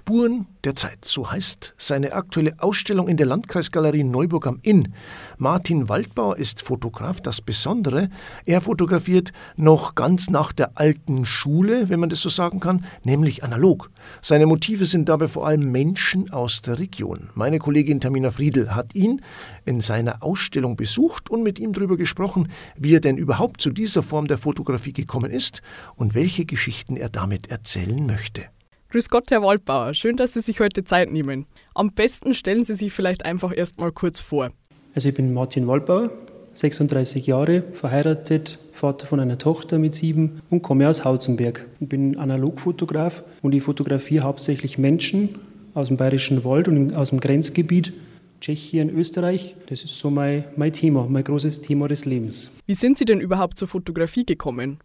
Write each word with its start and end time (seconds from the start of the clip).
Spuren 0.00 0.46
der 0.64 0.74
Zeit, 0.76 1.04
so 1.04 1.30
heißt 1.30 1.74
seine 1.76 2.14
aktuelle 2.14 2.54
Ausstellung 2.58 3.06
in 3.06 3.18
der 3.18 3.26
Landkreisgalerie 3.26 4.02
Neuburg 4.02 4.46
am 4.46 4.58
Inn. 4.62 4.94
Martin 5.36 5.90
Waldbauer 5.90 6.38
ist 6.38 6.62
Fotograf. 6.62 7.20
Das 7.20 7.42
Besondere, 7.42 8.08
er 8.46 8.62
fotografiert 8.62 9.32
noch 9.56 9.94
ganz 9.94 10.30
nach 10.30 10.52
der 10.52 10.78
alten 10.78 11.26
Schule, 11.26 11.90
wenn 11.90 12.00
man 12.00 12.08
das 12.08 12.22
so 12.22 12.30
sagen 12.30 12.60
kann, 12.60 12.86
nämlich 13.04 13.44
analog. 13.44 13.90
Seine 14.22 14.46
Motive 14.46 14.86
sind 14.86 15.10
dabei 15.10 15.28
vor 15.28 15.46
allem 15.46 15.70
Menschen 15.70 16.30
aus 16.30 16.62
der 16.62 16.78
Region. 16.78 17.28
Meine 17.34 17.58
Kollegin 17.58 18.00
Tamina 18.00 18.30
Friedl 18.30 18.74
hat 18.74 18.94
ihn 18.94 19.20
in 19.66 19.82
seiner 19.82 20.22
Ausstellung 20.22 20.76
besucht 20.76 21.28
und 21.28 21.42
mit 21.42 21.58
ihm 21.58 21.74
darüber 21.74 21.98
gesprochen, 21.98 22.48
wie 22.74 22.94
er 22.94 23.00
denn 23.00 23.18
überhaupt 23.18 23.60
zu 23.60 23.68
dieser 23.68 24.02
Form 24.02 24.28
der 24.28 24.38
Fotografie 24.38 24.94
gekommen 24.94 25.30
ist 25.30 25.60
und 25.94 26.14
welche 26.14 26.46
Geschichten 26.46 26.96
er 26.96 27.10
damit 27.10 27.50
erzählen 27.50 28.06
möchte. 28.06 28.46
Grüß 28.90 29.08
Gott, 29.08 29.30
Herr 29.30 29.40
Waldbauer. 29.42 29.94
Schön, 29.94 30.16
dass 30.16 30.32
Sie 30.32 30.40
sich 30.40 30.58
heute 30.58 30.82
Zeit 30.82 31.12
nehmen. 31.12 31.46
Am 31.76 31.92
besten 31.92 32.34
stellen 32.34 32.64
Sie 32.64 32.74
sich 32.74 32.92
vielleicht 32.92 33.24
einfach 33.24 33.56
erst 33.56 33.78
mal 33.78 33.92
kurz 33.92 34.18
vor. 34.18 34.50
Also 34.96 35.10
ich 35.10 35.14
bin 35.14 35.32
Martin 35.32 35.68
Waldbauer, 35.68 36.10
36 36.54 37.24
Jahre, 37.24 37.62
verheiratet, 37.70 38.58
Vater 38.72 39.06
von 39.06 39.20
einer 39.20 39.38
Tochter 39.38 39.78
mit 39.78 39.94
sieben 39.94 40.42
und 40.50 40.62
komme 40.62 40.88
aus 40.88 41.04
Hauzenberg. 41.04 41.66
Ich 41.78 41.88
bin 41.88 42.18
Analogfotograf 42.18 43.22
und 43.42 43.54
ich 43.54 43.62
fotografiere 43.62 44.24
hauptsächlich 44.24 44.76
Menschen 44.76 45.36
aus 45.74 45.86
dem 45.86 45.96
Bayerischen 45.96 46.42
Wald 46.42 46.66
und 46.66 46.96
aus 46.96 47.10
dem 47.10 47.20
Grenzgebiet 47.20 47.92
Tschechien, 48.40 48.90
Österreich. 48.90 49.54
Das 49.68 49.84
ist 49.84 50.00
so 50.00 50.10
mein, 50.10 50.46
mein 50.56 50.72
Thema, 50.72 51.06
mein 51.08 51.22
großes 51.22 51.60
Thema 51.60 51.86
des 51.86 52.06
Lebens. 52.06 52.50
Wie 52.66 52.74
sind 52.74 52.98
Sie 52.98 53.04
denn 53.04 53.20
überhaupt 53.20 53.56
zur 53.56 53.68
Fotografie 53.68 54.26
gekommen? 54.26 54.78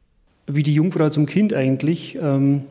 Wie 0.46 0.62
die 0.62 0.76
Jungfrau 0.76 1.10
zum 1.10 1.26
Kind 1.26 1.56
eigentlich. 1.56 2.20
Ähm, 2.22 2.66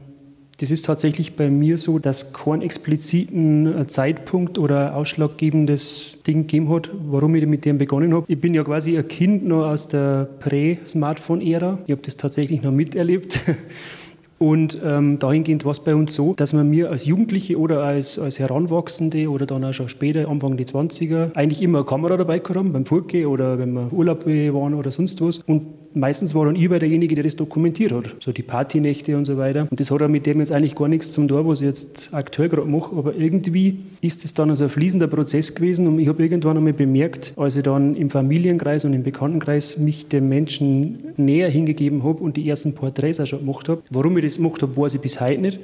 das 0.59 0.71
ist 0.71 0.87
tatsächlich 0.87 1.37
bei 1.37 1.51
mir 1.51 1.79
so, 1.79 1.99
dass 1.99 2.33
keinen 2.33 2.63
expliziten 2.63 3.81
äh, 3.81 3.87
Zeitpunkt 3.87 4.59
oder 4.59 4.95
ausschlaggebendes 4.95 6.19
Ding 6.27 6.47
gegeben 6.47 6.71
hat, 6.71 6.91
warum 7.07 7.35
ich 7.35 7.47
mit 7.47 7.65
dem 7.65 7.79
begonnen 7.79 8.15
habe. 8.15 8.25
Ich 8.29 8.41
bin 8.41 8.55
ja 8.55 8.63
quasi 8.63 8.97
ein 8.97 9.09
Kind 9.09 9.47
noch 9.47 9.67
aus 9.67 9.89
der 9.89 10.29
Prä-Smartphone-Ära. 10.41 11.79
Ich 11.87 11.93
habe 11.93 12.03
das 12.03 12.17
tatsächlich 12.17 12.63
noch 12.63 12.73
miterlebt. 12.73 13.41
Und 14.45 14.79
ähm, 14.85 15.19
dahingehend 15.19 15.65
war 15.65 15.73
es 15.73 15.81
bei 15.81 15.95
uns 15.95 16.15
so, 16.15 16.35
dass 16.35 16.53
man 16.53 16.69
mir 16.69 16.91
als 16.91 17.07
Jugendliche 17.07 17.59
oder 17.59 17.83
als, 17.83 18.19
als 18.19 18.39
Heranwachsende 18.39 19.31
oder 19.31 19.47
dann 19.47 19.65
auch 19.65 19.73
schon 19.73 19.89
später, 19.89 20.29
Anfang 20.29 20.59
die 20.59 20.67
20er, 20.67 21.35
eigentlich 21.35 21.63
immer 21.63 21.79
eine 21.79 21.87
Kamera 21.87 22.19
dabei 22.19 22.41
gehabt 22.41 22.59
haben, 22.59 22.71
beim 22.75 22.85
Furke 22.85 23.27
oder 23.27 23.59
wenn 23.59 23.73
wir 23.73 23.91
Urlaub 23.91 24.27
waren 24.27 24.75
oder 24.75 24.91
sonst 24.91 25.23
was. 25.23 25.39
Und 25.47 25.63
meistens 25.95 26.35
war 26.35 26.45
dann 26.45 26.57
ich 26.57 26.69
derjenige, 26.69 27.15
der 27.15 27.25
das 27.25 27.37
dokumentiert 27.37 27.93
hat. 27.93 28.17
So 28.21 28.33
die 28.33 28.43
Partynächte 28.43 29.17
und 29.17 29.25
so 29.25 29.39
weiter. 29.39 29.67
Und 29.71 29.81
das 29.81 29.91
hat 29.91 30.03
auch 30.03 30.09
mit 30.09 30.27
dem 30.27 30.41
jetzt 30.41 30.53
eigentlich 30.53 30.75
gar 30.75 30.89
nichts 30.89 31.13
zum 31.13 31.29
tun, 31.29 31.47
was 31.47 31.61
ich 31.61 31.67
jetzt 31.67 32.09
aktuell 32.13 32.49
gerade 32.49 32.69
mache. 32.69 32.95
Aber 32.97 33.15
irgendwie 33.15 33.79
ist 34.01 34.25
es 34.25 34.35
dann 34.35 34.51
also 34.51 34.65
ein 34.65 34.71
fließender 34.71 35.07
Prozess 35.07 35.55
gewesen 35.55 35.87
und 35.87 35.99
ich 35.99 36.09
habe 36.09 36.23
irgendwann 36.23 36.57
einmal 36.57 36.73
bemerkt, 36.73 37.33
als 37.37 37.57
ich 37.57 37.63
dann 37.63 37.95
im 37.97 38.11
Familienkreis 38.11 38.85
und 38.85 38.93
im 38.93 39.03
Bekanntenkreis 39.03 39.79
mich 39.79 40.09
den 40.09 40.29
Menschen 40.29 40.99
näher 41.17 41.49
hingegeben 41.49 42.03
habe 42.03 42.23
und 42.23 42.37
die 42.37 42.49
ersten 42.49 42.75
Porträts 42.75 43.21
auch 43.21 43.27
schon 43.27 43.41
gemacht 43.41 43.69
habe. 43.69 43.83
Warum 43.91 44.17
ich 44.19 44.25
das 44.25 44.34
gemacht 44.37 44.63
habe, 44.63 44.77
weiß 44.77 44.95
ich 44.95 45.01
bis 45.01 45.21
heute 45.21 45.41
nicht. 45.41 45.61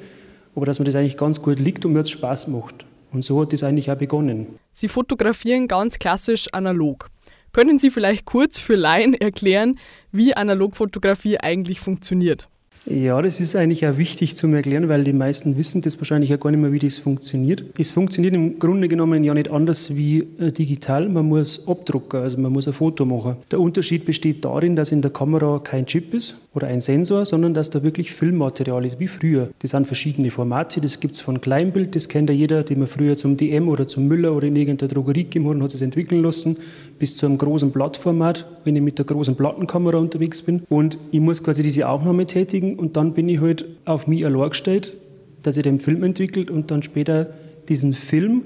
Aber 0.55 0.65
dass 0.65 0.79
mir 0.79 0.85
das 0.85 0.95
eigentlich 0.95 1.17
ganz 1.17 1.41
gut 1.41 1.59
liegt 1.59 1.85
und 1.85 1.93
mir 1.93 1.99
jetzt 1.99 2.11
Spaß 2.11 2.47
macht. 2.47 2.85
Und 3.11 3.23
so 3.23 3.41
hat 3.41 3.53
das 3.53 3.63
eigentlich 3.63 3.91
auch 3.91 3.95
begonnen. 3.95 4.59
Sie 4.71 4.87
fotografieren 4.87 5.67
ganz 5.67 5.99
klassisch 5.99 6.47
analog. 6.53 7.09
Können 7.53 7.79
Sie 7.79 7.91
vielleicht 7.91 8.25
kurz 8.25 8.57
für 8.57 8.75
Laien 8.75 9.13
erklären, 9.13 9.77
wie 10.11 10.33
Analogfotografie 10.33 11.37
eigentlich 11.37 11.81
funktioniert? 11.81 12.47
Ja, 12.85 13.21
das 13.21 13.39
ist 13.39 13.55
eigentlich 13.55 13.85
auch 13.85 13.97
wichtig 13.97 14.35
zu 14.35 14.47
erklären, 14.47 14.89
weil 14.89 15.03
die 15.03 15.13
meisten 15.13 15.55
wissen 15.55 15.83
das 15.83 15.99
wahrscheinlich 15.99 16.33
auch 16.33 16.39
gar 16.39 16.49
nicht 16.49 16.59
mehr, 16.59 16.71
wie 16.71 16.79
das 16.79 16.97
funktioniert. 16.97 17.63
Es 17.77 17.91
funktioniert 17.91 18.33
im 18.33 18.57
Grunde 18.57 18.87
genommen 18.87 19.23
ja 19.23 19.35
nicht 19.35 19.51
anders 19.51 19.95
wie 19.95 20.27
äh, 20.39 20.51
digital. 20.51 21.07
Man 21.07 21.27
muss 21.27 21.67
abdrucken, 21.67 22.21
also 22.21 22.39
man 22.39 22.51
muss 22.51 22.67
ein 22.67 22.73
Foto 22.73 23.05
machen. 23.05 23.37
Der 23.51 23.59
Unterschied 23.59 24.05
besteht 24.05 24.43
darin, 24.43 24.75
dass 24.75 24.91
in 24.91 25.03
der 25.03 25.11
Kamera 25.11 25.59
kein 25.59 25.85
Chip 25.85 26.13
ist 26.15 26.37
oder 26.55 26.67
ein 26.67 26.81
Sensor, 26.81 27.25
sondern 27.25 27.53
dass 27.53 27.69
da 27.69 27.83
wirklich 27.83 28.11
Filmmaterial 28.13 28.83
ist, 28.83 28.99
wie 28.99 29.07
früher. 29.07 29.49
Das 29.59 29.71
sind 29.71 29.85
verschiedene 29.85 30.31
Formate. 30.31 30.81
Das 30.81 30.99
gibt 30.99 31.15
es 31.15 31.21
von 31.21 31.39
Kleinbild, 31.39 31.95
das 31.95 32.09
kennt 32.09 32.29
ja 32.29 32.35
jeder, 32.35 32.63
den 32.63 32.79
man 32.79 32.87
früher 32.87 33.15
zum 33.15 33.37
DM 33.37 33.69
oder 33.69 33.87
zum 33.87 34.07
Müller 34.07 34.33
oder 34.33 34.47
in 34.47 34.55
irgendeiner 34.55 34.91
Drogerie 34.91 35.25
gegeben 35.25 35.45
hat 35.47 35.55
und 35.55 35.63
hat 35.63 35.73
es 35.75 35.81
entwickeln 35.81 36.23
lassen, 36.23 36.57
bis 37.01 37.17
zu 37.17 37.25
einem 37.25 37.39
großen 37.39 37.71
Blattformat, 37.71 38.45
wenn 38.63 38.75
ich 38.75 38.81
mit 38.83 38.99
der 38.99 39.05
großen 39.05 39.35
Plattenkamera 39.35 39.97
unterwegs 39.97 40.43
bin. 40.43 40.61
Und 40.69 40.99
ich 41.11 41.19
muss 41.19 41.43
quasi 41.43 41.63
diese 41.63 41.89
Aufnahme 41.89 42.27
tätigen 42.27 42.77
und 42.77 42.95
dann 42.95 43.15
bin 43.15 43.27
ich 43.27 43.41
halt 43.41 43.65
auf 43.85 44.05
mich 44.05 44.23
allein 44.23 44.49
gestellt, 44.49 44.95
dass 45.41 45.57
ich 45.57 45.63
den 45.63 45.79
Film 45.79 46.03
entwickelt 46.03 46.51
und 46.51 46.69
dann 46.69 46.83
später 46.83 47.33
diesen 47.69 47.95
Film 47.95 48.43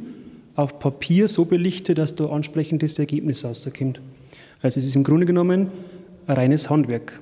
auf 0.55 0.79
Papier 0.79 1.27
so 1.27 1.43
belichte, 1.43 1.95
dass 1.95 2.15
da 2.15 2.27
ansprechendes 2.27 2.97
Ergebnis 2.97 3.43
rauskommt. 3.43 3.99
Also 4.61 4.79
es 4.79 4.85
ist 4.85 4.95
im 4.95 5.03
Grunde 5.03 5.25
genommen 5.25 5.69
ein 6.25 6.33
reines 6.33 6.69
Handwerk. 6.69 7.19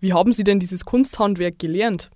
Wie 0.00 0.12
haben 0.12 0.34
Sie 0.34 0.44
denn 0.44 0.60
dieses 0.60 0.84
Kunsthandwerk 0.84 1.58
gelernt? 1.58 2.10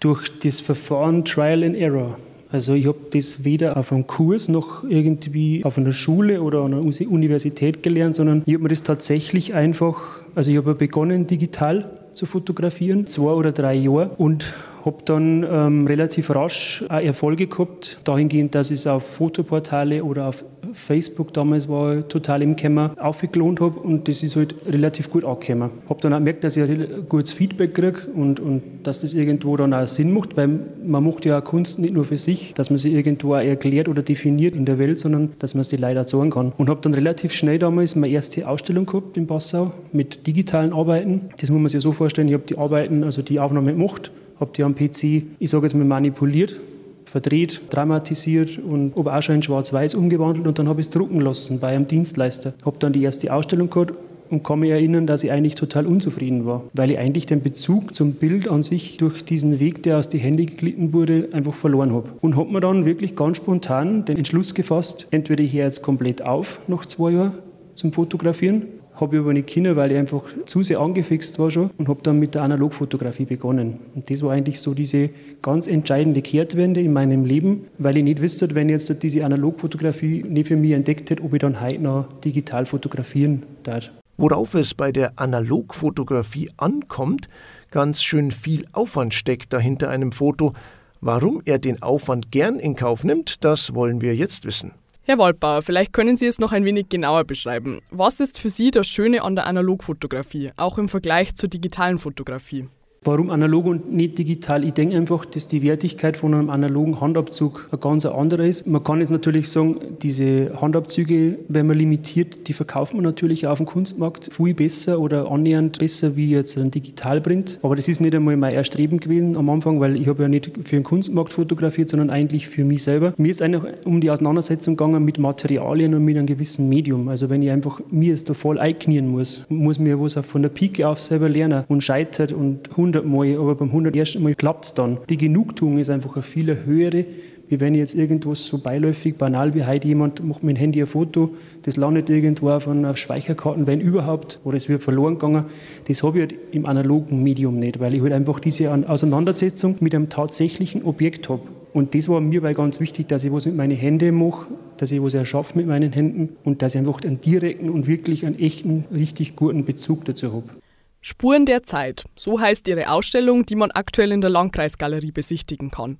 Durch 0.00 0.36
das 0.40 0.58
Verfahren 0.58 1.24
Trial 1.24 1.62
and 1.62 1.76
Error. 1.76 2.18
Also 2.50 2.74
ich 2.74 2.86
habe 2.86 2.98
das 3.10 3.44
weder 3.44 3.76
auf 3.76 3.92
einem 3.92 4.06
Kurs 4.06 4.48
noch 4.48 4.84
irgendwie 4.84 5.64
auf 5.64 5.76
einer 5.78 5.92
Schule 5.92 6.42
oder 6.42 6.60
an 6.62 6.74
einer 6.74 6.82
Universität 6.82 7.82
gelernt, 7.82 8.16
sondern 8.16 8.42
ich 8.46 8.54
habe 8.54 8.62
mir 8.62 8.68
das 8.68 8.82
tatsächlich 8.82 9.54
einfach, 9.54 10.20
also 10.34 10.50
ich 10.50 10.56
habe 10.56 10.74
begonnen 10.74 11.26
digital 11.26 11.90
zu 12.12 12.26
fotografieren, 12.26 13.06
zwei 13.06 13.32
oder 13.32 13.52
drei 13.52 13.74
Jahre. 13.74 14.10
Und 14.18 14.54
habe 14.84 14.98
dann 15.04 15.46
ähm, 15.50 15.86
relativ 15.86 16.30
rasch 16.30 16.84
auch 16.88 17.00
Erfolge 17.00 17.46
gehabt, 17.46 17.98
dahingehend, 18.04 18.54
dass 18.54 18.70
ich 18.70 18.80
es 18.80 18.86
auf 18.86 19.06
Fotoportale 19.06 20.04
oder 20.04 20.28
auf 20.28 20.44
Facebook 20.74 21.32
damals 21.32 21.68
war 21.68 22.06
total 22.08 22.42
im 22.42 22.56
Kämmer 22.56 22.94
aufgelohnt 22.98 23.60
habe 23.60 23.78
und 23.80 24.08
das 24.08 24.22
ist 24.22 24.36
halt 24.36 24.54
relativ 24.66 25.10
gut 25.10 25.24
angekommen. 25.24 25.70
Habe 25.88 26.00
dann 26.00 26.12
auch 26.12 26.18
gemerkt, 26.18 26.44
dass 26.44 26.56
ich 26.56 26.68
ein 26.68 27.06
gutes 27.08 27.32
Feedback 27.32 27.74
kriege 27.74 28.06
und, 28.14 28.40
und 28.40 28.62
dass 28.82 28.98
das 29.00 29.14
irgendwo 29.14 29.56
dann 29.56 29.72
auch 29.72 29.86
Sinn 29.86 30.12
macht, 30.12 30.36
weil 30.36 30.48
man 30.84 31.04
macht 31.04 31.24
ja 31.24 31.38
auch 31.38 31.44
Kunst 31.44 31.78
nicht 31.78 31.94
nur 31.94 32.04
für 32.04 32.16
sich, 32.16 32.54
dass 32.54 32.70
man 32.70 32.78
sie 32.78 32.92
irgendwo 32.92 33.34
auch 33.34 33.38
erklärt 33.38 33.88
oder 33.88 34.02
definiert 34.02 34.56
in 34.56 34.64
der 34.64 34.78
Welt, 34.78 35.00
sondern 35.00 35.32
dass 35.38 35.54
man 35.54 35.64
sie 35.64 35.76
leider 35.76 36.06
zeigen 36.06 36.30
kann. 36.30 36.52
Und 36.56 36.68
habe 36.68 36.80
dann 36.82 36.94
relativ 36.94 37.32
schnell 37.32 37.58
damals 37.58 37.94
meine 37.94 38.12
erste 38.12 38.48
Ausstellung 38.48 38.86
gehabt 38.86 39.16
in 39.16 39.26
Passau 39.26 39.72
mit 39.92 40.26
digitalen 40.26 40.72
Arbeiten. 40.72 41.22
Das 41.40 41.50
muss 41.50 41.60
man 41.60 41.68
sich 41.68 41.82
so 41.82 41.92
vorstellen, 41.92 42.28
ich 42.28 42.34
habe 42.34 42.44
die 42.48 42.58
Arbeiten, 42.58 43.04
also 43.04 43.22
die 43.22 43.38
Aufnahme 43.38 43.72
gemacht, 43.72 44.10
habe 44.40 44.50
die 44.56 44.62
am 44.62 44.74
PC, 44.74 45.22
ich 45.38 45.50
sage 45.50 45.66
jetzt 45.66 45.74
mal 45.74 45.84
manipuliert, 45.84 46.60
verdreht, 47.04 47.60
dramatisiert 47.70 48.58
und 48.58 48.96
habe 48.96 49.14
auch 49.14 49.22
schon 49.22 49.36
in 49.36 49.42
Schwarz-Weiß 49.42 49.94
umgewandelt 49.94 50.46
und 50.46 50.58
dann 50.58 50.68
habe 50.68 50.80
ich 50.80 50.86
es 50.86 50.90
drucken 50.90 51.20
lassen 51.20 51.60
bei 51.60 51.68
einem 51.68 51.86
Dienstleister. 51.86 52.54
Habe 52.64 52.76
dann 52.78 52.92
die 52.92 53.02
erste 53.02 53.32
Ausstellung 53.32 53.70
gehabt 53.70 53.94
und 54.30 54.42
kann 54.42 54.60
mich 54.60 54.70
erinnern, 54.70 55.06
dass 55.06 55.22
ich 55.22 55.30
eigentlich 55.30 55.54
total 55.54 55.86
unzufrieden 55.86 56.46
war, 56.46 56.64
weil 56.72 56.90
ich 56.90 56.98
eigentlich 56.98 57.26
den 57.26 57.42
Bezug 57.42 57.94
zum 57.94 58.14
Bild 58.14 58.48
an 58.48 58.62
sich 58.62 58.96
durch 58.96 59.24
diesen 59.24 59.60
Weg, 59.60 59.82
der 59.82 59.98
aus 59.98 60.08
die 60.08 60.18
Hände 60.18 60.46
geglitten 60.46 60.92
wurde, 60.92 61.28
einfach 61.32 61.54
verloren 61.54 61.92
habe. 61.92 62.08
Und 62.20 62.36
habe 62.36 62.50
mir 62.50 62.60
dann 62.60 62.84
wirklich 62.84 63.16
ganz 63.16 63.36
spontan 63.36 64.04
den 64.04 64.16
Entschluss 64.16 64.54
gefasst, 64.54 65.06
entweder 65.10 65.44
ich 65.44 65.52
höre 65.52 65.64
jetzt 65.64 65.82
komplett 65.82 66.22
auf 66.22 66.60
nach 66.68 66.86
zwei 66.86 67.10
Jahren 67.10 67.34
zum 67.74 67.92
Fotografieren 67.92 68.62
habe 68.94 69.16
ich 69.16 69.20
aber 69.22 69.32
nicht 69.32 69.52
können, 69.52 69.76
weil 69.76 69.92
ich 69.92 69.98
einfach 69.98 70.22
zu 70.46 70.62
sehr 70.62 70.80
angefixt 70.80 71.38
war 71.38 71.50
schon 71.50 71.70
und 71.78 71.88
habe 71.88 72.00
dann 72.02 72.18
mit 72.18 72.34
der 72.34 72.42
Analogfotografie 72.42 73.24
begonnen. 73.24 73.78
Und 73.94 74.10
das 74.10 74.22
war 74.22 74.32
eigentlich 74.32 74.60
so 74.60 74.74
diese 74.74 75.10
ganz 75.42 75.66
entscheidende 75.66 76.22
Kehrtwende 76.22 76.80
in 76.80 76.92
meinem 76.92 77.24
Leben, 77.24 77.66
weil 77.78 77.96
ich 77.96 78.04
nicht 78.04 78.22
wusste, 78.22 78.54
wenn 78.54 78.68
ich 78.68 78.74
jetzt 78.74 79.02
diese 79.02 79.24
Analogfotografie 79.24 80.22
nicht 80.22 80.48
für 80.48 80.56
mich 80.56 80.72
entdeckt 80.72 81.10
hätte, 81.10 81.22
ob 81.22 81.34
ich 81.34 81.40
dann 81.40 81.60
heute 81.60 81.82
noch 81.82 82.12
digital 82.20 82.66
fotografieren 82.66 83.42
darf. 83.62 83.90
Worauf 84.16 84.54
es 84.54 84.74
bei 84.74 84.92
der 84.92 85.14
Analogfotografie 85.16 86.50
ankommt, 86.56 87.28
ganz 87.72 88.02
schön 88.02 88.30
viel 88.30 88.64
Aufwand 88.72 89.12
steckt 89.12 89.52
dahinter 89.52 89.90
einem 89.90 90.12
Foto. 90.12 90.52
Warum 91.00 91.42
er 91.44 91.58
den 91.58 91.82
Aufwand 91.82 92.30
gern 92.30 92.60
in 92.60 92.76
Kauf 92.76 93.02
nimmt, 93.02 93.44
das 93.44 93.74
wollen 93.74 94.00
wir 94.00 94.14
jetzt 94.14 94.44
wissen. 94.44 94.72
Herr 95.06 95.18
Waldbauer, 95.18 95.60
vielleicht 95.60 95.92
können 95.92 96.16
Sie 96.16 96.24
es 96.24 96.38
noch 96.38 96.52
ein 96.52 96.64
wenig 96.64 96.88
genauer 96.88 97.24
beschreiben. 97.24 97.82
Was 97.90 98.20
ist 98.20 98.38
für 98.38 98.48
Sie 98.48 98.70
das 98.70 98.86
Schöne 98.86 99.22
an 99.22 99.34
der 99.34 99.46
Analogfotografie, 99.46 100.52
auch 100.56 100.78
im 100.78 100.88
Vergleich 100.88 101.34
zur 101.34 101.50
digitalen 101.50 101.98
Fotografie? 101.98 102.68
Warum 103.06 103.28
analog 103.28 103.66
und 103.66 103.92
nicht 103.92 104.16
digital? 104.16 104.64
Ich 104.64 104.72
denke 104.72 104.96
einfach, 104.96 105.26
dass 105.26 105.46
die 105.46 105.60
Wertigkeit 105.60 106.16
von 106.16 106.32
einem 106.32 106.48
analogen 106.48 107.02
Handabzug 107.02 107.68
eine 107.70 107.78
ganz 107.78 108.06
andere 108.06 108.48
ist. 108.48 108.66
Man 108.66 108.82
kann 108.82 109.00
jetzt 109.00 109.10
natürlich 109.10 109.50
sagen, 109.50 109.76
diese 110.00 110.58
Handabzüge, 110.58 111.38
wenn 111.48 111.66
man 111.66 111.76
limitiert, 111.76 112.48
die 112.48 112.54
verkauft 112.54 112.94
man 112.94 113.02
natürlich 113.02 113.46
auf 113.46 113.58
dem 113.58 113.66
Kunstmarkt 113.66 114.32
viel 114.32 114.54
besser 114.54 115.00
oder 115.00 115.30
annähernd 115.30 115.78
besser 115.80 116.16
wie 116.16 116.30
jetzt 116.30 116.56
ein 116.56 116.70
Digitalprint. 116.70 117.58
Aber 117.60 117.76
das 117.76 117.88
ist 117.88 118.00
nicht 118.00 118.14
einmal 118.14 118.38
mein 118.38 118.54
Erstreben 118.54 118.98
gewesen 118.98 119.36
am 119.36 119.50
Anfang, 119.50 119.80
weil 119.80 120.00
ich 120.00 120.08
habe 120.08 120.22
ja 120.22 120.28
nicht 120.30 120.52
für 120.62 120.76
den 120.76 120.84
Kunstmarkt 120.84 121.34
fotografiert, 121.34 121.90
sondern 121.90 122.08
eigentlich 122.08 122.48
für 122.48 122.64
mich 122.64 122.84
selber. 122.84 123.12
Mir 123.18 123.32
ist 123.32 123.42
einfach 123.42 123.66
um 123.84 124.00
die 124.00 124.10
Auseinandersetzung 124.10 124.78
gegangen 124.78 125.04
mit 125.04 125.18
Materialien 125.18 125.94
und 125.94 126.06
mit 126.06 126.16
einem 126.16 126.26
gewissen 126.26 126.70
Medium. 126.70 127.08
Also 127.08 127.28
wenn 127.28 127.42
ich 127.42 127.50
einfach 127.50 127.82
mir 127.90 128.14
es 128.14 128.24
da 128.24 128.32
voll 128.32 128.58
einknien 128.58 129.08
muss, 129.08 129.44
muss 129.50 129.78
mir 129.78 130.00
was 130.00 130.16
auch 130.16 130.24
von 130.24 130.40
der 130.40 130.48
Pike 130.48 130.88
auf 130.88 131.02
selber 131.02 131.28
lernen 131.28 131.64
und 131.68 131.82
scheitert 131.82 132.32
und 132.32 132.70
100 132.70 132.93
Mal, 133.02 133.36
aber 133.36 133.54
beim 133.54 133.68
101. 133.68 134.18
Mal 134.18 134.34
klappt 134.34 134.66
es 134.66 134.74
dann. 134.74 134.98
Die 135.08 135.16
Genugtuung 135.16 135.78
ist 135.78 135.90
einfach 135.90 136.14
eine 136.14 136.22
viel 136.22 136.64
höhere, 136.64 137.04
wie 137.48 137.60
wenn 137.60 137.74
ich 137.74 137.80
jetzt 137.80 137.94
irgendwas 137.94 138.44
so 138.46 138.58
beiläufig, 138.58 139.16
banal 139.16 139.54
wie 139.54 139.64
heute 139.64 139.86
jemand 139.86 140.24
macht 140.24 140.42
mit 140.42 140.56
dem 140.56 140.60
Handy 140.60 140.80
ein 140.80 140.86
Foto, 140.86 141.30
das 141.62 141.76
landet 141.76 142.08
irgendwo 142.08 142.50
auf 142.50 142.68
einer 142.68 142.96
Speicherkarten, 142.96 143.66
wenn 143.66 143.80
überhaupt, 143.80 144.40
oder 144.44 144.56
es 144.56 144.68
wird 144.68 144.82
verloren 144.82 145.14
gegangen. 145.14 145.44
Das 145.86 146.02
habe 146.02 146.18
ich 146.18 146.22
halt 146.22 146.34
im 146.52 146.66
analogen 146.66 147.22
Medium 147.22 147.58
nicht, 147.58 147.80
weil 147.80 147.94
ich 147.94 148.02
halt 148.02 148.12
einfach 148.12 148.40
diese 148.40 148.72
Auseinandersetzung 148.88 149.76
mit 149.80 149.94
einem 149.94 150.08
tatsächlichen 150.08 150.84
Objekt 150.84 151.28
habe. 151.28 151.42
Und 151.72 151.94
das 151.94 152.08
war 152.08 152.20
mir 152.20 152.40
bei 152.40 152.54
ganz 152.54 152.78
wichtig, 152.78 153.08
dass 153.08 153.24
ich 153.24 153.32
was 153.32 153.46
mit 153.46 153.56
meinen 153.56 153.76
Händen 153.76 154.14
mache, 154.14 154.46
dass 154.76 154.92
ich 154.92 155.02
was 155.02 155.14
erschaffe 155.14 155.58
mit 155.58 155.66
meinen 155.66 155.92
Händen 155.92 156.36
und 156.44 156.62
dass 156.62 156.74
ich 156.74 156.78
einfach 156.78 157.02
einen 157.02 157.20
direkten 157.20 157.68
und 157.68 157.88
wirklich 157.88 158.24
einen 158.24 158.38
echten, 158.38 158.84
richtig 158.94 159.34
guten 159.34 159.64
Bezug 159.64 160.04
dazu 160.04 160.32
habe. 160.32 160.63
Spuren 161.06 161.44
der 161.44 161.62
Zeit, 161.64 162.06
so 162.16 162.40
heißt 162.40 162.66
Ihre 162.66 162.90
Ausstellung, 162.90 163.44
die 163.44 163.56
man 163.56 163.70
aktuell 163.72 164.10
in 164.10 164.22
der 164.22 164.30
Landkreisgalerie 164.30 165.12
besichtigen 165.12 165.70
kann. 165.70 165.98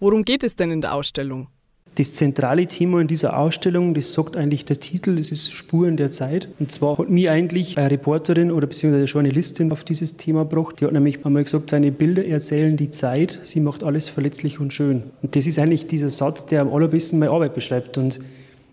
Worum 0.00 0.24
geht 0.24 0.42
es 0.42 0.56
denn 0.56 0.70
in 0.70 0.80
der 0.80 0.94
Ausstellung? 0.94 1.48
Das 1.96 2.14
zentrale 2.14 2.66
Thema 2.66 3.02
in 3.02 3.06
dieser 3.06 3.38
Ausstellung, 3.38 3.92
das 3.92 4.14
sagt 4.14 4.34
eigentlich 4.34 4.64
der 4.64 4.80
Titel, 4.80 5.16
das 5.16 5.30
ist 5.30 5.52
Spuren 5.52 5.98
der 5.98 6.10
Zeit. 6.10 6.48
Und 6.58 6.72
zwar 6.72 6.96
hat 6.96 7.10
mir 7.10 7.32
eigentlich 7.32 7.76
eine 7.76 7.90
Reporterin 7.90 8.50
oder 8.50 8.66
beziehungsweise 8.66 9.02
eine 9.02 9.10
Journalistin 9.12 9.70
auf 9.72 9.84
dieses 9.84 10.16
Thema 10.16 10.46
gebracht. 10.46 10.80
Die 10.80 10.86
hat 10.86 10.92
nämlich 10.92 11.26
einmal 11.26 11.44
gesagt, 11.44 11.68
seine 11.68 11.92
Bilder 11.92 12.24
erzählen 12.24 12.78
die 12.78 12.88
Zeit, 12.88 13.40
sie 13.42 13.60
macht 13.60 13.84
alles 13.84 14.08
verletzlich 14.08 14.58
und 14.58 14.72
schön. 14.72 15.02
Und 15.20 15.36
das 15.36 15.46
ist 15.46 15.58
eigentlich 15.58 15.86
dieser 15.86 16.08
Satz, 16.08 16.46
der 16.46 16.62
am 16.62 16.72
allerbesten 16.72 17.18
meine 17.18 17.30
Arbeit 17.30 17.52
beschreibt. 17.52 17.98
Und 17.98 18.20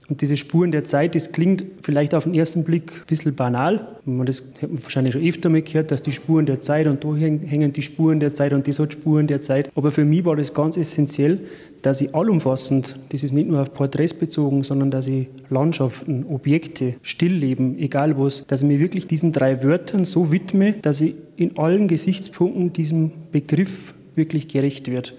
und 0.10 0.22
diese 0.22 0.36
Spuren 0.36 0.72
der 0.72 0.84
Zeit, 0.84 1.16
das 1.16 1.32
klingt 1.32 1.64
vielleicht 1.82 2.14
auf 2.14 2.26
den 2.26 2.34
ersten 2.34 2.66
Blick 2.66 2.92
ein 2.92 3.08
bisschen 3.08 3.36
banal. 3.36 3.88
Das 4.26 4.44
hat 4.62 4.70
man 4.70 4.84
wahrscheinlich 4.84 5.14
schon 5.14 5.26
öfter 5.26 5.50
mal 5.50 5.62
gehört, 5.62 5.92
dass 5.92 6.02
die 6.02 6.12
Spuren 6.12 6.46
der 6.46 6.60
Zeit 6.60 6.88
und 6.88 7.04
da 7.04 7.16
hängen 7.16 7.72
die 7.72 7.82
Spuren 7.82 8.20
der 8.20 8.34
Zeit 8.34 8.52
und 8.52 8.68
das 8.68 8.80
hat 8.80 8.94
Spuren 8.94 9.28
der 9.28 9.42
Zeit. 9.42 9.72
Aber 9.76 9.92
für 9.92 10.04
mich 10.04 10.26
war 10.26 10.36
das 10.36 10.54
ganz 10.54 10.76
essentiell, 10.76 11.40
dass 11.84 12.02
ich 12.02 12.14
allumfassend, 12.14 12.98
das 13.10 13.24
ist 13.24 13.32
nicht 13.32 13.48
nur 13.48 13.62
auf 13.62 13.74
Porträts 13.74 14.14
bezogen, 14.14 14.64
sondern 14.64 14.92
dass 14.92 15.08
ich 15.08 15.28
Landschaften, 15.50 16.26
Objekte, 16.30 16.96
Stillleben, 17.02 17.78
egal 17.80 18.18
was, 18.18 18.46
dass 18.46 18.62
ich 18.62 18.68
mir 18.68 18.80
wirklich 18.80 19.08
diesen 19.08 19.32
drei 19.32 19.64
Wörtern 19.64 20.04
so 20.04 20.32
widme, 20.32 20.74
dass 20.82 21.00
ich 21.00 21.16
in 21.38 21.58
allen 21.58 21.88
Gesichtspunkten 21.88 22.74
diesem 22.74 23.12
Begriff 23.32 23.94
wirklich 24.16 24.48
gerecht 24.48 24.92
wird. 24.92 25.14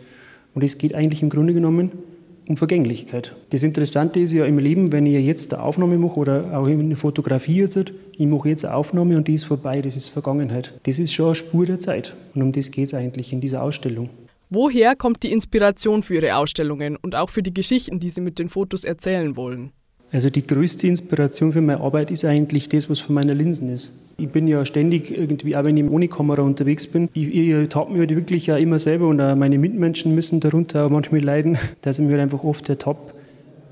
Und 0.54 0.62
es 0.62 0.78
geht 0.78 0.94
eigentlich 0.94 1.22
im 1.22 1.30
Grunde 1.30 1.52
genommen 1.52 1.90
um 2.46 2.56
Vergänglichkeit. 2.56 3.34
Das 3.50 3.62
Interessante 3.62 4.20
ist 4.20 4.32
ja 4.32 4.44
im 4.44 4.58
Leben, 4.58 4.92
wenn 4.92 5.06
ich 5.06 5.24
jetzt 5.24 5.54
eine 5.54 5.62
Aufnahme 5.62 5.98
mache 5.98 6.16
oder 6.16 6.58
auch 6.58 6.66
eine 6.66 6.96
Fotografie 6.96 7.60
jetzt, 7.60 7.92
ich 8.16 8.26
mache 8.26 8.50
jetzt 8.50 8.64
eine 8.64 8.74
Aufnahme 8.74 9.16
und 9.16 9.28
die 9.28 9.34
ist 9.34 9.44
vorbei, 9.44 9.80
das 9.80 9.96
ist 9.96 10.08
Vergangenheit. 10.08 10.74
Das 10.84 10.98
ist 10.98 11.12
schon 11.12 11.26
eine 11.26 11.34
Spur 11.34 11.66
der 11.66 11.80
Zeit. 11.80 12.14
Und 12.34 12.42
um 12.42 12.52
das 12.52 12.70
geht 12.70 12.88
es 12.88 12.94
eigentlich 12.94 13.32
in 13.32 13.40
dieser 13.40 13.62
Ausstellung. 13.62 14.10
Woher 14.50 14.94
kommt 14.94 15.22
die 15.22 15.32
Inspiration 15.32 16.02
für 16.02 16.14
Ihre 16.14 16.36
Ausstellungen 16.36 16.96
und 16.96 17.16
auch 17.16 17.30
für 17.30 17.42
die 17.42 17.54
Geschichten, 17.54 17.98
die 17.98 18.10
Sie 18.10 18.20
mit 18.20 18.38
den 18.38 18.48
Fotos 18.48 18.84
erzählen 18.84 19.36
wollen? 19.36 19.72
Also 20.12 20.30
die 20.30 20.46
größte 20.46 20.86
Inspiration 20.86 21.52
für 21.52 21.60
meine 21.60 21.80
Arbeit 21.80 22.10
ist 22.10 22.24
eigentlich 22.24 22.68
das, 22.68 22.88
was 22.88 23.00
von 23.00 23.14
meiner 23.14 23.34
Linsen 23.34 23.68
ist. 23.68 23.90
Ich 24.16 24.28
bin 24.28 24.46
ja 24.46 24.64
ständig 24.64 25.10
irgendwie, 25.10 25.56
auch 25.56 25.64
wenn 25.64 25.76
ich 25.76 25.90
ohne 25.90 26.06
Kamera 26.06 26.42
unterwegs 26.42 26.86
bin, 26.86 27.08
ich, 27.14 27.34
ich 27.34 27.68
tappe 27.68 27.90
mich 27.90 27.98
halt 27.98 28.14
wirklich 28.14 28.46
ja 28.46 28.56
immer 28.56 28.78
selber 28.78 29.08
und 29.08 29.20
auch 29.20 29.34
meine 29.34 29.58
Mitmenschen 29.58 30.14
müssen 30.14 30.38
darunter 30.38 30.86
auch 30.86 30.90
manchmal 30.90 31.20
leiden, 31.20 31.58
dass 31.82 31.98
ich 31.98 32.04
mir 32.04 32.12
halt 32.12 32.22
einfach 32.22 32.44
oft 32.44 32.68
ertappe, 32.68 33.14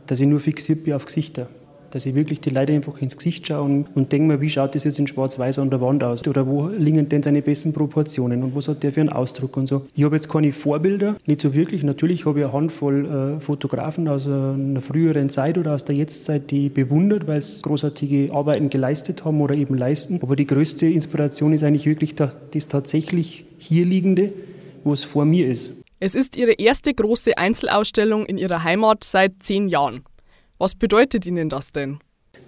dass 0.09 0.21
ich 0.21 0.27
nur 0.27 0.41
fixiert 0.41 0.85
bin 0.85 0.95
auf 0.95 1.07
Gesichter 1.07 1.49
dass 1.93 2.07
ich 2.07 2.15
wirklich 2.15 2.41
die 2.41 2.51
Leute 2.51 2.73
einfach 2.73 3.01
ins 3.01 3.17
Gesicht 3.17 3.47
schaue 3.47 3.63
und, 3.63 3.87
und 3.95 4.11
denke 4.13 4.27
mir, 4.27 4.41
wie 4.41 4.49
schaut 4.49 4.75
das 4.75 4.85
jetzt 4.85 4.99
in 4.99 5.07
Schwarz-Weiß 5.07 5.59
an 5.59 5.71
der 5.71 5.81
Wand 5.81 6.03
aus? 6.03 6.27
Oder 6.27 6.47
wo 6.47 6.69
liegen 6.69 7.09
denn 7.09 7.23
seine 7.23 7.43
besten 7.43 7.73
Proportionen 7.73 8.43
und 8.43 8.57
was 8.57 8.67
hat 8.67 8.83
der 8.83 8.93
für 8.93 9.01
einen 9.01 9.11
Ausdruck 9.11 9.57
und 9.59 9.67
so. 9.67 9.87
Ich 9.95 10.03
habe 10.03 10.17
jetzt 10.17 10.29
keine 10.31 10.53
Vorbilder, 10.53 11.17
nicht 11.27 11.43
so 11.43 11.53
wirklich. 11.53 11.83
Natürlich 11.83 12.25
habe 12.25 12.41
ich 12.41 12.45
eine 12.47 12.55
Handvoll 12.55 13.37
äh, 13.37 13.41
Fotografen 13.41 14.09
aus 14.09 14.27
einer 14.27 14.81
früheren 14.81 15.29
Zeit 15.29 15.59
oder 15.59 15.75
aus 15.75 15.85
der 15.85 15.95
Jetztzeit, 15.95 16.51
die 16.51 16.71
bewundert, 16.71 17.27
weil 17.27 17.43
sie 17.43 17.61
großartige 17.63 18.33
Arbeiten 18.33 18.71
geleistet 18.71 19.25
haben 19.25 19.41
oder 19.43 19.55
eben 19.55 19.77
leisten. 19.77 20.19
Aber 20.23 20.35
die 20.35 20.47
größte 20.47 20.87
Inspiration 20.87 21.53
ist 21.53 21.63
eigentlich 21.63 21.87
wirklich 21.87 22.15
das, 22.15 22.37
das 22.53 22.69
tatsächlich 22.69 23.45
hier 23.59 23.85
liegende, 23.85 24.33
was 24.83 25.05
vor 25.05 25.27
mir 25.27 25.47
ist. 25.47 25.75
Es 26.01 26.15
ist 26.15 26.37
Ihre 26.37 26.53
erste 26.53 26.93
große 26.93 27.37
Einzelausstellung 27.39 28.25
in 28.25 28.39
Ihrer 28.39 28.65
Heimat 28.65 29.05
seit 29.05 29.35
zehn 29.41 29.69
Jahren. 29.69 30.03
Was 30.63 30.77
bedeutet 30.77 31.27
Ihnen 31.27 31.49
das 31.49 31.73
denn? 31.73 31.99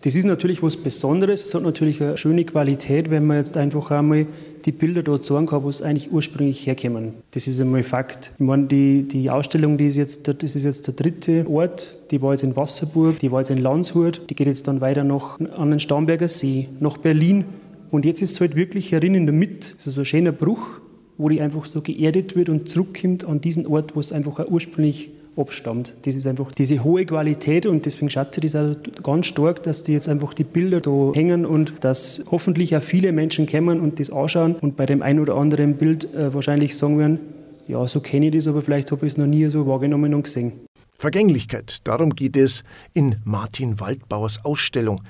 Das 0.02 0.14
ist 0.14 0.24
natürlich 0.24 0.62
was 0.62 0.76
Besonderes. 0.76 1.46
Es 1.46 1.52
hat 1.52 1.64
natürlich 1.64 2.00
eine 2.00 2.16
schöne 2.16 2.44
Qualität, 2.44 3.10
wenn 3.10 3.26
man 3.26 3.38
jetzt 3.38 3.56
einfach 3.56 3.90
einmal 3.90 4.28
die 4.64 4.70
Bilder 4.70 5.02
dort 5.02 5.24
sagen 5.24 5.46
kann, 5.46 5.64
wo 5.64 5.68
es 5.68 5.82
eigentlich 5.82 6.12
ursprünglich 6.12 6.64
herkommen. 6.64 7.14
Das 7.32 7.48
ist 7.48 7.60
einmal 7.60 7.82
Fakt. 7.82 8.30
Ich 8.38 8.46
meine, 8.46 8.68
die, 8.68 9.02
die 9.02 9.30
Ausstellung, 9.30 9.78
die 9.78 9.88
ist 9.88 9.96
jetzt, 9.96 10.28
das 10.28 10.54
ist 10.54 10.62
jetzt 10.62 10.86
der 10.86 10.94
dritte 10.94 11.44
Ort. 11.50 11.98
Die 12.12 12.22
war 12.22 12.30
jetzt 12.30 12.44
in 12.44 12.54
Wasserburg, 12.54 13.18
die 13.18 13.32
war 13.32 13.40
jetzt 13.40 13.50
in 13.50 13.58
Landshut, 13.58 14.30
die 14.30 14.36
geht 14.36 14.46
jetzt 14.46 14.68
dann 14.68 14.80
weiter 14.80 15.02
noch 15.02 15.40
an 15.40 15.70
den 15.70 15.80
Starnberger 15.80 16.28
See, 16.28 16.68
nach 16.78 16.98
Berlin. 16.98 17.44
Und 17.90 18.04
jetzt 18.04 18.22
ist 18.22 18.30
es 18.30 18.40
halt 18.40 18.54
wirklich 18.54 18.92
herin 18.92 19.16
in 19.16 19.26
der 19.26 19.34
Mitte, 19.34 19.72
so, 19.78 19.90
so 19.90 20.02
ein 20.02 20.04
schöner 20.04 20.30
Bruch, 20.30 20.80
wo 21.18 21.28
die 21.28 21.40
einfach 21.40 21.66
so 21.66 21.80
geerdet 21.80 22.36
wird 22.36 22.48
und 22.48 22.68
zurückkommt 22.68 23.24
an 23.24 23.40
diesen 23.40 23.66
Ort, 23.66 23.96
wo 23.96 23.98
es 23.98 24.12
einfach 24.12 24.38
ursprünglich 24.48 25.10
abstammt. 25.36 25.94
Das 26.04 26.14
ist 26.14 26.26
einfach 26.26 26.52
diese 26.52 26.84
hohe 26.84 27.04
Qualität 27.04 27.66
und 27.66 27.86
deswegen 27.86 28.10
schätze 28.10 28.40
ich 28.42 28.52
das 28.52 28.76
auch 28.76 29.02
ganz 29.02 29.26
stark, 29.26 29.62
dass 29.62 29.82
die 29.82 29.92
jetzt 29.92 30.08
einfach 30.08 30.34
die 30.34 30.44
Bilder 30.44 30.80
da 30.80 31.12
hängen 31.14 31.44
und 31.46 31.74
dass 31.80 32.24
hoffentlich 32.30 32.76
auch 32.76 32.82
viele 32.82 33.12
Menschen 33.12 33.46
kommen 33.46 33.80
und 33.80 34.00
das 34.00 34.10
anschauen 34.10 34.56
und 34.56 34.76
bei 34.76 34.86
dem 34.86 35.02
ein 35.02 35.18
oder 35.20 35.34
anderen 35.36 35.74
Bild 35.76 36.12
äh, 36.14 36.32
wahrscheinlich 36.32 36.76
sagen 36.76 36.98
werden, 36.98 37.18
ja, 37.66 37.86
so 37.88 38.00
kenne 38.00 38.26
ich 38.26 38.32
das, 38.34 38.48
aber 38.48 38.62
vielleicht 38.62 38.90
habe 38.92 39.06
ich 39.06 39.14
es 39.14 39.16
noch 39.16 39.26
nie 39.26 39.46
so 39.48 39.66
wahrgenommen 39.66 40.14
und 40.14 40.24
gesehen. 40.24 40.52
Vergänglichkeit, 40.96 41.78
darum 41.84 42.14
geht 42.14 42.36
es 42.36 42.62
in 42.92 43.16
Martin 43.24 43.80
Waldbauers 43.80 44.44
Ausstellung. 44.44 45.02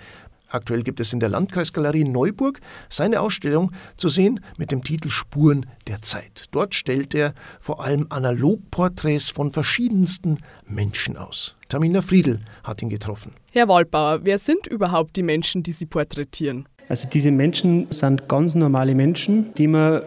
Aktuell 0.54 0.84
gibt 0.84 1.00
es 1.00 1.12
in 1.12 1.18
der 1.18 1.30
Landkreisgalerie 1.30 2.04
Neuburg 2.04 2.60
seine 2.88 3.20
Ausstellung 3.20 3.72
zu 3.96 4.08
sehen 4.08 4.38
mit 4.56 4.70
dem 4.70 4.84
Titel 4.84 5.10
Spuren 5.10 5.66
der 5.88 6.00
Zeit. 6.00 6.44
Dort 6.52 6.76
stellt 6.76 7.12
er 7.12 7.34
vor 7.60 7.82
allem 7.84 8.06
Analogporträts 8.08 9.30
von 9.30 9.50
verschiedensten 9.50 10.38
Menschen 10.68 11.16
aus. 11.16 11.56
Tamina 11.68 12.02
Friedl 12.02 12.38
hat 12.62 12.82
ihn 12.82 12.88
getroffen. 12.88 13.32
Herr 13.50 13.66
Waldbauer, 13.66 14.20
wer 14.22 14.38
sind 14.38 14.68
überhaupt 14.68 15.16
die 15.16 15.24
Menschen, 15.24 15.64
die 15.64 15.72
Sie 15.72 15.86
porträtieren? 15.86 16.68
Also 16.88 17.08
diese 17.12 17.32
Menschen 17.32 17.88
sind 17.90 18.28
ganz 18.28 18.54
normale 18.54 18.94
Menschen, 18.94 19.52
die 19.54 19.66
man 19.66 20.02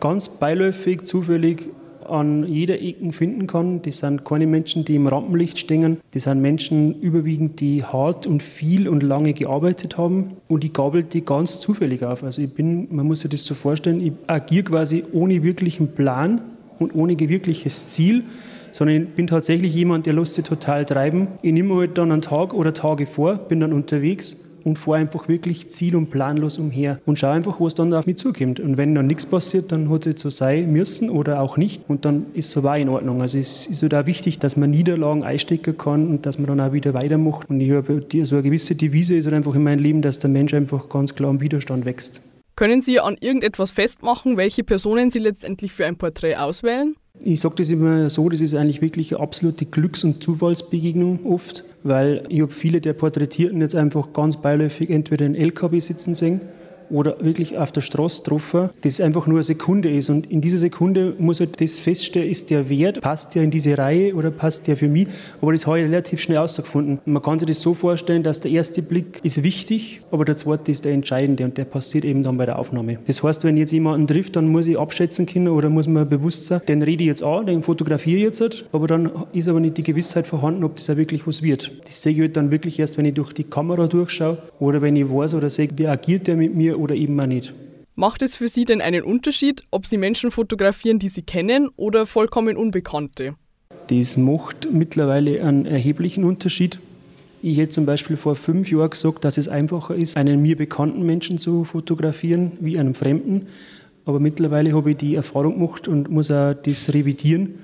ganz 0.00 0.28
beiläufig, 0.28 1.02
zufällig 1.04 1.70
an 2.08 2.46
jeder 2.46 2.80
Ecke 2.80 3.12
finden 3.12 3.46
kann. 3.46 3.82
Das 3.82 3.98
sind 3.98 4.24
keine 4.24 4.46
Menschen, 4.46 4.84
die 4.84 4.94
im 4.94 5.06
Rampenlicht 5.06 5.58
stehen. 5.58 5.98
Das 6.12 6.24
sind 6.24 6.40
Menschen 6.40 7.00
überwiegend, 7.00 7.60
die 7.60 7.84
hart 7.84 8.26
und 8.26 8.42
viel 8.42 8.88
und 8.88 9.02
lange 9.02 9.32
gearbeitet 9.32 9.98
haben. 9.98 10.32
Und 10.48 10.64
ich 10.64 10.72
gabel 10.72 11.02
die 11.02 11.24
ganz 11.24 11.60
zufällig 11.60 12.04
auf. 12.04 12.22
Also 12.22 12.42
ich 12.42 12.52
bin, 12.52 12.88
man 12.94 13.06
muss 13.06 13.20
sich 13.20 13.30
das 13.30 13.44
so 13.44 13.54
vorstellen, 13.54 14.00
ich 14.00 14.12
agiere 14.26 14.64
quasi 14.64 15.04
ohne 15.12 15.42
wirklichen 15.42 15.88
Plan 15.88 16.40
und 16.78 16.94
ohne 16.94 17.18
wirkliches 17.18 17.88
Ziel 17.88 18.24
sondern 18.72 19.02
ich 19.02 19.08
bin 19.10 19.26
tatsächlich 19.26 19.74
jemand, 19.74 20.06
der 20.06 20.14
lässt 20.14 20.34
sich 20.34 20.44
total 20.44 20.84
treiben. 20.86 21.28
Ich 21.42 21.52
nehme 21.52 21.76
halt 21.76 21.98
dann 21.98 22.10
einen 22.10 22.22
Tag 22.22 22.54
oder 22.54 22.72
Tage 22.72 23.06
vor, 23.06 23.34
bin 23.34 23.60
dann 23.60 23.72
unterwegs 23.72 24.36
und 24.64 24.78
fahre 24.78 24.98
einfach 24.98 25.28
wirklich 25.28 25.68
ziel- 25.70 25.96
und 25.96 26.10
planlos 26.10 26.58
umher 26.58 27.00
und 27.06 27.18
schaue 27.18 27.32
einfach, 27.32 27.60
was 27.60 27.74
dann 27.74 27.92
auf 27.94 28.06
mich 28.06 28.16
zukommt. 28.16 28.60
Und 28.60 28.76
wenn 28.76 28.94
dann 28.94 29.06
nichts 29.06 29.26
passiert, 29.26 29.72
dann 29.72 29.90
hat 29.90 30.06
es 30.06 30.20
so 30.20 30.30
sein 30.30 30.72
müssen 30.72 31.10
oder 31.10 31.40
auch 31.40 31.56
nicht 31.56 31.82
und 31.88 32.04
dann 32.04 32.26
ist 32.34 32.46
es 32.46 32.52
so 32.52 32.68
in 32.72 32.88
Ordnung. 32.88 33.20
Also 33.20 33.38
es 33.38 33.66
ist 33.66 33.82
halt 33.82 33.94
auch 33.94 34.06
wichtig, 34.06 34.38
dass 34.38 34.56
man 34.56 34.70
Niederlagen 34.70 35.24
einstecken 35.24 35.76
kann 35.76 36.08
und 36.08 36.26
dass 36.26 36.38
man 36.38 36.46
dann 36.46 36.60
auch 36.60 36.72
wieder 36.72 36.94
weitermacht. 36.94 37.50
Und 37.50 37.60
ich 37.60 37.70
habe 37.70 38.02
so 38.24 38.36
eine 38.36 38.42
gewisse 38.42 38.74
Devise 38.74 39.16
ist 39.16 39.24
halt 39.24 39.34
einfach 39.34 39.54
in 39.54 39.62
meinem 39.62 39.80
Leben, 39.80 40.02
dass 40.02 40.18
der 40.18 40.30
Mensch 40.30 40.54
einfach 40.54 40.88
ganz 40.88 41.14
klar 41.14 41.30
im 41.30 41.40
Widerstand 41.40 41.84
wächst. 41.84 42.20
Können 42.54 42.82
Sie 42.82 43.00
an 43.00 43.16
irgendetwas 43.20 43.70
festmachen, 43.70 44.36
welche 44.36 44.62
Personen 44.62 45.10
Sie 45.10 45.18
letztendlich 45.18 45.72
für 45.72 45.86
ein 45.86 45.96
Porträt 45.96 46.36
auswählen? 46.36 46.96
Ich 47.20 47.40
sage 47.40 47.56
das 47.56 47.70
immer 47.70 48.10
so, 48.10 48.28
das 48.28 48.40
ist 48.40 48.54
eigentlich 48.54 48.82
wirklich 48.82 49.14
eine 49.14 49.22
absolute 49.22 49.64
Glücks- 49.64 50.04
und 50.04 50.22
Zufallsbegegnung 50.22 51.26
oft, 51.26 51.64
weil 51.84 52.24
ich 52.28 52.40
habe 52.40 52.52
viele 52.52 52.80
der 52.80 52.92
Porträtierten 52.92 53.60
jetzt 53.60 53.74
einfach 53.74 54.12
ganz 54.12 54.36
beiläufig 54.36 54.90
entweder 54.90 55.26
in 55.26 55.34
LKW 55.34 55.78
sitzen 55.80 56.14
sehen 56.14 56.40
oder 56.92 57.16
wirklich 57.20 57.58
auf 57.58 57.72
der 57.72 57.80
Straße 57.80 58.22
getroffen, 58.22 58.70
das 58.82 59.00
einfach 59.00 59.26
nur 59.26 59.38
eine 59.38 59.44
Sekunde 59.44 59.90
ist. 59.90 60.10
Und 60.10 60.30
in 60.30 60.40
dieser 60.40 60.58
Sekunde 60.58 61.14
muss 61.18 61.40
halt 61.40 61.60
das 61.60 61.78
feststellen, 61.78 62.30
ist 62.30 62.50
der 62.50 62.68
Wert, 62.68 63.00
passt 63.00 63.34
der 63.34 63.42
in 63.42 63.50
diese 63.50 63.76
Reihe 63.76 64.14
oder 64.14 64.30
passt 64.30 64.66
der 64.68 64.76
für 64.76 64.88
mich? 64.88 65.08
Aber 65.40 65.52
das 65.52 65.66
habe 65.66 65.80
ich 65.80 65.84
relativ 65.86 66.20
schnell 66.20 66.36
herausgefunden. 66.36 67.00
Man 67.04 67.22
kann 67.22 67.38
sich 67.38 67.48
das 67.48 67.60
so 67.60 67.74
vorstellen, 67.74 68.22
dass 68.22 68.40
der 68.40 68.50
erste 68.50 68.82
Blick 68.82 69.20
ist 69.22 69.42
wichtig, 69.42 70.02
aber 70.10 70.24
der 70.24 70.36
zweite 70.36 70.70
ist 70.70 70.84
der 70.84 70.92
entscheidende 70.92 71.44
und 71.44 71.56
der 71.56 71.64
passiert 71.64 72.04
eben 72.04 72.22
dann 72.22 72.36
bei 72.36 72.46
der 72.46 72.58
Aufnahme. 72.58 72.98
Das 73.06 73.22
heißt, 73.22 73.44
wenn 73.44 73.56
jetzt 73.56 73.72
jemanden 73.72 74.06
trifft, 74.06 74.36
dann 74.36 74.48
muss 74.48 74.66
ich 74.66 74.78
abschätzen 74.78 75.26
können 75.26 75.48
oder 75.48 75.70
muss 75.70 75.88
man 75.88 76.08
bewusst 76.08 76.44
sein, 76.44 76.60
den 76.68 76.82
rede 76.82 77.04
ich 77.04 77.08
jetzt 77.08 77.22
an, 77.22 77.46
den 77.46 77.62
fotografiere 77.62 78.18
ich 78.18 78.24
jetzt, 78.24 78.64
aber 78.72 78.86
dann 78.86 79.10
ist 79.32 79.48
aber 79.48 79.60
nicht 79.60 79.78
die 79.78 79.82
Gewissheit 79.82 80.26
vorhanden, 80.26 80.64
ob 80.64 80.76
das 80.76 80.90
auch 80.90 80.96
wirklich 80.96 81.26
was 81.26 81.42
wird. 81.42 81.72
Das 81.84 82.02
sehe 82.02 82.12
ich 82.12 82.20
halt 82.20 82.36
dann 82.36 82.50
wirklich 82.50 82.78
erst, 82.78 82.98
wenn 82.98 83.04
ich 83.04 83.14
durch 83.14 83.32
die 83.32 83.44
Kamera 83.44 83.86
durchschaue 83.86 84.38
oder 84.58 84.82
wenn 84.82 84.96
ich 84.96 85.08
weiß 85.08 85.34
oder 85.34 85.48
sehe, 85.48 85.68
wie 85.76 85.86
agiert 85.86 86.26
der 86.26 86.36
mit 86.36 86.54
mir 86.54 86.78
oder 86.82 86.94
eben 86.94 87.14
mal 87.14 87.26
nicht. 87.26 87.54
Macht 87.94 88.22
es 88.22 88.34
für 88.34 88.48
Sie 88.48 88.64
denn 88.64 88.80
einen 88.80 89.04
Unterschied, 89.04 89.62
ob 89.70 89.86
Sie 89.86 89.98
Menschen 89.98 90.30
fotografieren, 90.30 90.98
die 90.98 91.08
Sie 91.08 91.22
kennen 91.22 91.68
oder 91.76 92.06
vollkommen 92.06 92.56
Unbekannte? 92.56 93.34
Das 93.88 94.16
macht 94.16 94.68
mittlerweile 94.72 95.42
einen 95.42 95.66
erheblichen 95.66 96.24
Unterschied. 96.24 96.78
Ich 97.42 97.58
hätte 97.58 97.70
zum 97.70 97.86
Beispiel 97.86 98.16
vor 98.16 98.36
fünf 98.36 98.70
Jahren 98.70 98.90
gesagt, 98.90 99.24
dass 99.24 99.36
es 99.36 99.48
einfacher 99.48 99.94
ist, 99.94 100.16
einen 100.16 100.40
mir 100.40 100.56
bekannten 100.56 101.04
Menschen 101.04 101.38
zu 101.38 101.64
fotografieren 101.64 102.52
wie 102.60 102.78
einen 102.78 102.94
Fremden. 102.94 103.48
Aber 104.04 104.20
mittlerweile 104.20 104.74
habe 104.74 104.92
ich 104.92 104.96
die 104.96 105.14
Erfahrung 105.14 105.54
gemacht 105.54 105.88
und 105.88 106.10
muss 106.10 106.30
auch 106.30 106.54
das 106.54 106.94
revidieren. 106.94 107.56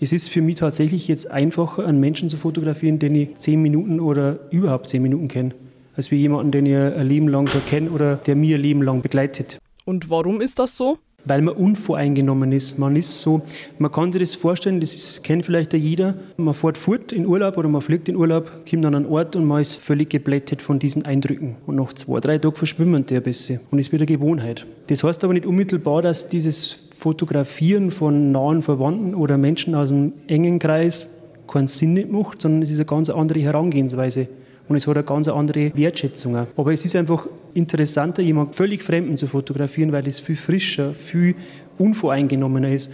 Es 0.00 0.12
ist 0.12 0.30
für 0.30 0.42
mich 0.42 0.56
tatsächlich 0.56 1.08
jetzt 1.08 1.30
einfacher, 1.30 1.86
einen 1.86 2.00
Menschen 2.00 2.28
zu 2.28 2.36
fotografieren, 2.36 2.98
den 2.98 3.14
ich 3.14 3.36
zehn 3.36 3.62
Minuten 3.62 4.00
oder 4.00 4.40
überhaupt 4.50 4.88
zehn 4.88 5.02
Minuten 5.02 5.28
kenne, 5.28 5.54
als 5.96 6.10
wie 6.10 6.16
jemanden, 6.16 6.52
den 6.52 6.66
ich 6.66 6.76
ein 6.76 7.06
Leben 7.06 7.28
lang 7.28 7.48
kenne 7.66 7.90
oder 7.90 8.16
der 8.16 8.36
mir 8.36 8.56
ein 8.56 8.62
Leben 8.62 8.82
lang 8.82 9.02
begleitet. 9.02 9.58
Und 9.84 10.10
warum 10.10 10.40
ist 10.40 10.58
das 10.58 10.76
so? 10.76 10.98
weil 11.24 11.42
man 11.42 11.54
unvoreingenommen 11.54 12.52
ist. 12.52 12.78
Man 12.78 12.96
ist 12.96 13.20
so, 13.20 13.42
man 13.78 13.92
kann 13.92 14.12
sich 14.12 14.20
das 14.20 14.34
vorstellen, 14.34 14.80
das 14.80 14.94
ist, 14.94 15.22
kennt 15.22 15.44
vielleicht 15.44 15.72
jeder. 15.72 16.14
Man 16.36 16.54
fährt 16.54 16.78
fort 16.78 17.12
in 17.12 17.26
Urlaub 17.26 17.56
oder 17.58 17.68
man 17.68 17.82
fliegt 17.82 18.08
in 18.08 18.16
Urlaub, 18.16 18.50
kommt 18.68 18.86
an 18.86 18.94
einen 18.94 19.06
Ort 19.06 19.36
und 19.36 19.44
man 19.44 19.60
ist 19.60 19.74
völlig 19.74 20.10
geblättet 20.10 20.62
von 20.62 20.78
diesen 20.78 21.04
Eindrücken. 21.04 21.56
Und 21.66 21.76
nach 21.76 21.92
zwei, 21.92 22.20
drei 22.20 22.38
Tagen 22.38 22.56
verschwimmen 22.56 23.06
der 23.06 23.18
ein 23.18 23.22
bisschen 23.22 23.60
und 23.70 23.78
ist 23.78 23.92
wieder 23.92 24.06
Gewohnheit. 24.06 24.66
Das 24.88 25.04
heißt 25.04 25.22
aber 25.24 25.34
nicht 25.34 25.46
unmittelbar, 25.46 26.02
dass 26.02 26.28
dieses 26.28 26.88
Fotografieren 26.96 27.90
von 27.90 28.32
nahen 28.32 28.62
Verwandten 28.62 29.14
oder 29.14 29.38
Menschen 29.38 29.74
aus 29.74 29.90
einem 29.90 30.12
engen 30.26 30.58
Kreis 30.58 31.10
keinen 31.46 31.66
Sinn 31.66 31.94
nicht 31.94 32.10
macht, 32.10 32.42
sondern 32.42 32.62
es 32.62 32.70
ist 32.70 32.76
eine 32.76 32.84
ganz 32.84 33.10
andere 33.10 33.40
Herangehensweise 33.40 34.28
und 34.70 34.76
es 34.76 34.86
hat 34.86 34.96
eine 34.96 35.04
ganz 35.04 35.26
andere 35.26 35.72
Wertschätzung. 35.74 36.36
Aber 36.36 36.72
es 36.72 36.84
ist 36.84 36.94
einfach 36.94 37.26
interessanter, 37.54 38.22
jemanden 38.22 38.52
völlig 38.52 38.84
Fremden 38.84 39.16
zu 39.16 39.26
fotografieren, 39.26 39.90
weil 39.90 40.06
es 40.06 40.20
viel 40.20 40.36
frischer, 40.36 40.94
viel 40.94 41.34
unvoreingenommener 41.76 42.70
ist. 42.70 42.92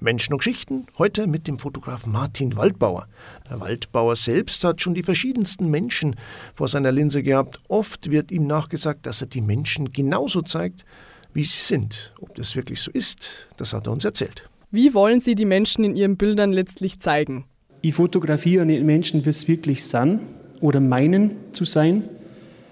Menschen 0.00 0.34
und 0.34 0.40
Geschichten, 0.40 0.84
heute 0.98 1.26
mit 1.26 1.48
dem 1.48 1.58
Fotografen 1.58 2.12
Martin 2.12 2.56
Waldbauer. 2.56 3.08
Der 3.48 3.58
Waldbauer 3.58 4.16
selbst 4.16 4.62
hat 4.64 4.82
schon 4.82 4.92
die 4.92 5.02
verschiedensten 5.02 5.70
Menschen 5.70 6.16
vor 6.54 6.68
seiner 6.68 6.92
Linse 6.92 7.22
gehabt. 7.22 7.58
Oft 7.68 8.10
wird 8.10 8.30
ihm 8.30 8.46
nachgesagt, 8.46 9.06
dass 9.06 9.22
er 9.22 9.26
die 9.26 9.40
Menschen 9.40 9.94
genauso 9.94 10.42
zeigt, 10.42 10.84
wie 11.32 11.44
sie 11.44 11.60
sind. 11.60 12.12
Ob 12.20 12.34
das 12.34 12.54
wirklich 12.54 12.82
so 12.82 12.90
ist, 12.90 13.48
das 13.56 13.72
hat 13.72 13.86
er 13.86 13.94
uns 13.94 14.04
erzählt. 14.04 14.46
Wie 14.70 14.92
wollen 14.92 15.22
Sie 15.22 15.34
die 15.36 15.46
Menschen 15.46 15.84
in 15.84 15.96
Ihren 15.96 16.18
Bildern 16.18 16.52
letztlich 16.52 17.00
zeigen? 17.00 17.46
Ich 17.80 17.94
fotografiere 17.94 18.66
Menschen, 18.66 19.24
wie 19.24 19.30
es 19.30 19.48
wirklich 19.48 19.86
sind 19.86 20.20
oder 20.64 20.80
meinen 20.80 21.32
zu 21.52 21.66
sein, 21.66 22.04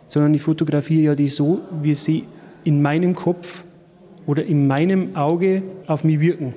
sondern 0.08 0.32
ich 0.32 0.40
fotografiere 0.40 1.02
ja 1.02 1.14
die 1.14 1.28
so, 1.28 1.60
wie 1.82 1.94
sie 1.94 2.24
in 2.64 2.80
meinem 2.80 3.14
Kopf 3.14 3.64
oder 4.26 4.46
in 4.46 4.66
meinem 4.66 5.14
Auge 5.14 5.62
auf 5.86 6.02
mich 6.02 6.18
wirken 6.18 6.54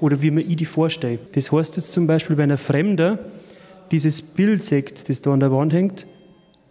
oder 0.00 0.22
wie 0.22 0.30
mir 0.30 0.42
ich 0.42 0.54
die 0.54 0.64
vorstelle. 0.64 1.18
Das 1.32 1.50
heißt 1.50 1.74
jetzt 1.74 1.90
zum 1.90 2.06
Beispiel, 2.06 2.36
wenn 2.36 2.52
ein 2.52 2.58
Fremder 2.58 3.18
dieses 3.90 4.22
Bild 4.22 4.62
sieht, 4.62 5.08
das 5.08 5.20
da 5.22 5.32
an 5.32 5.40
der 5.40 5.50
Wand 5.50 5.72
hängt, 5.72 6.06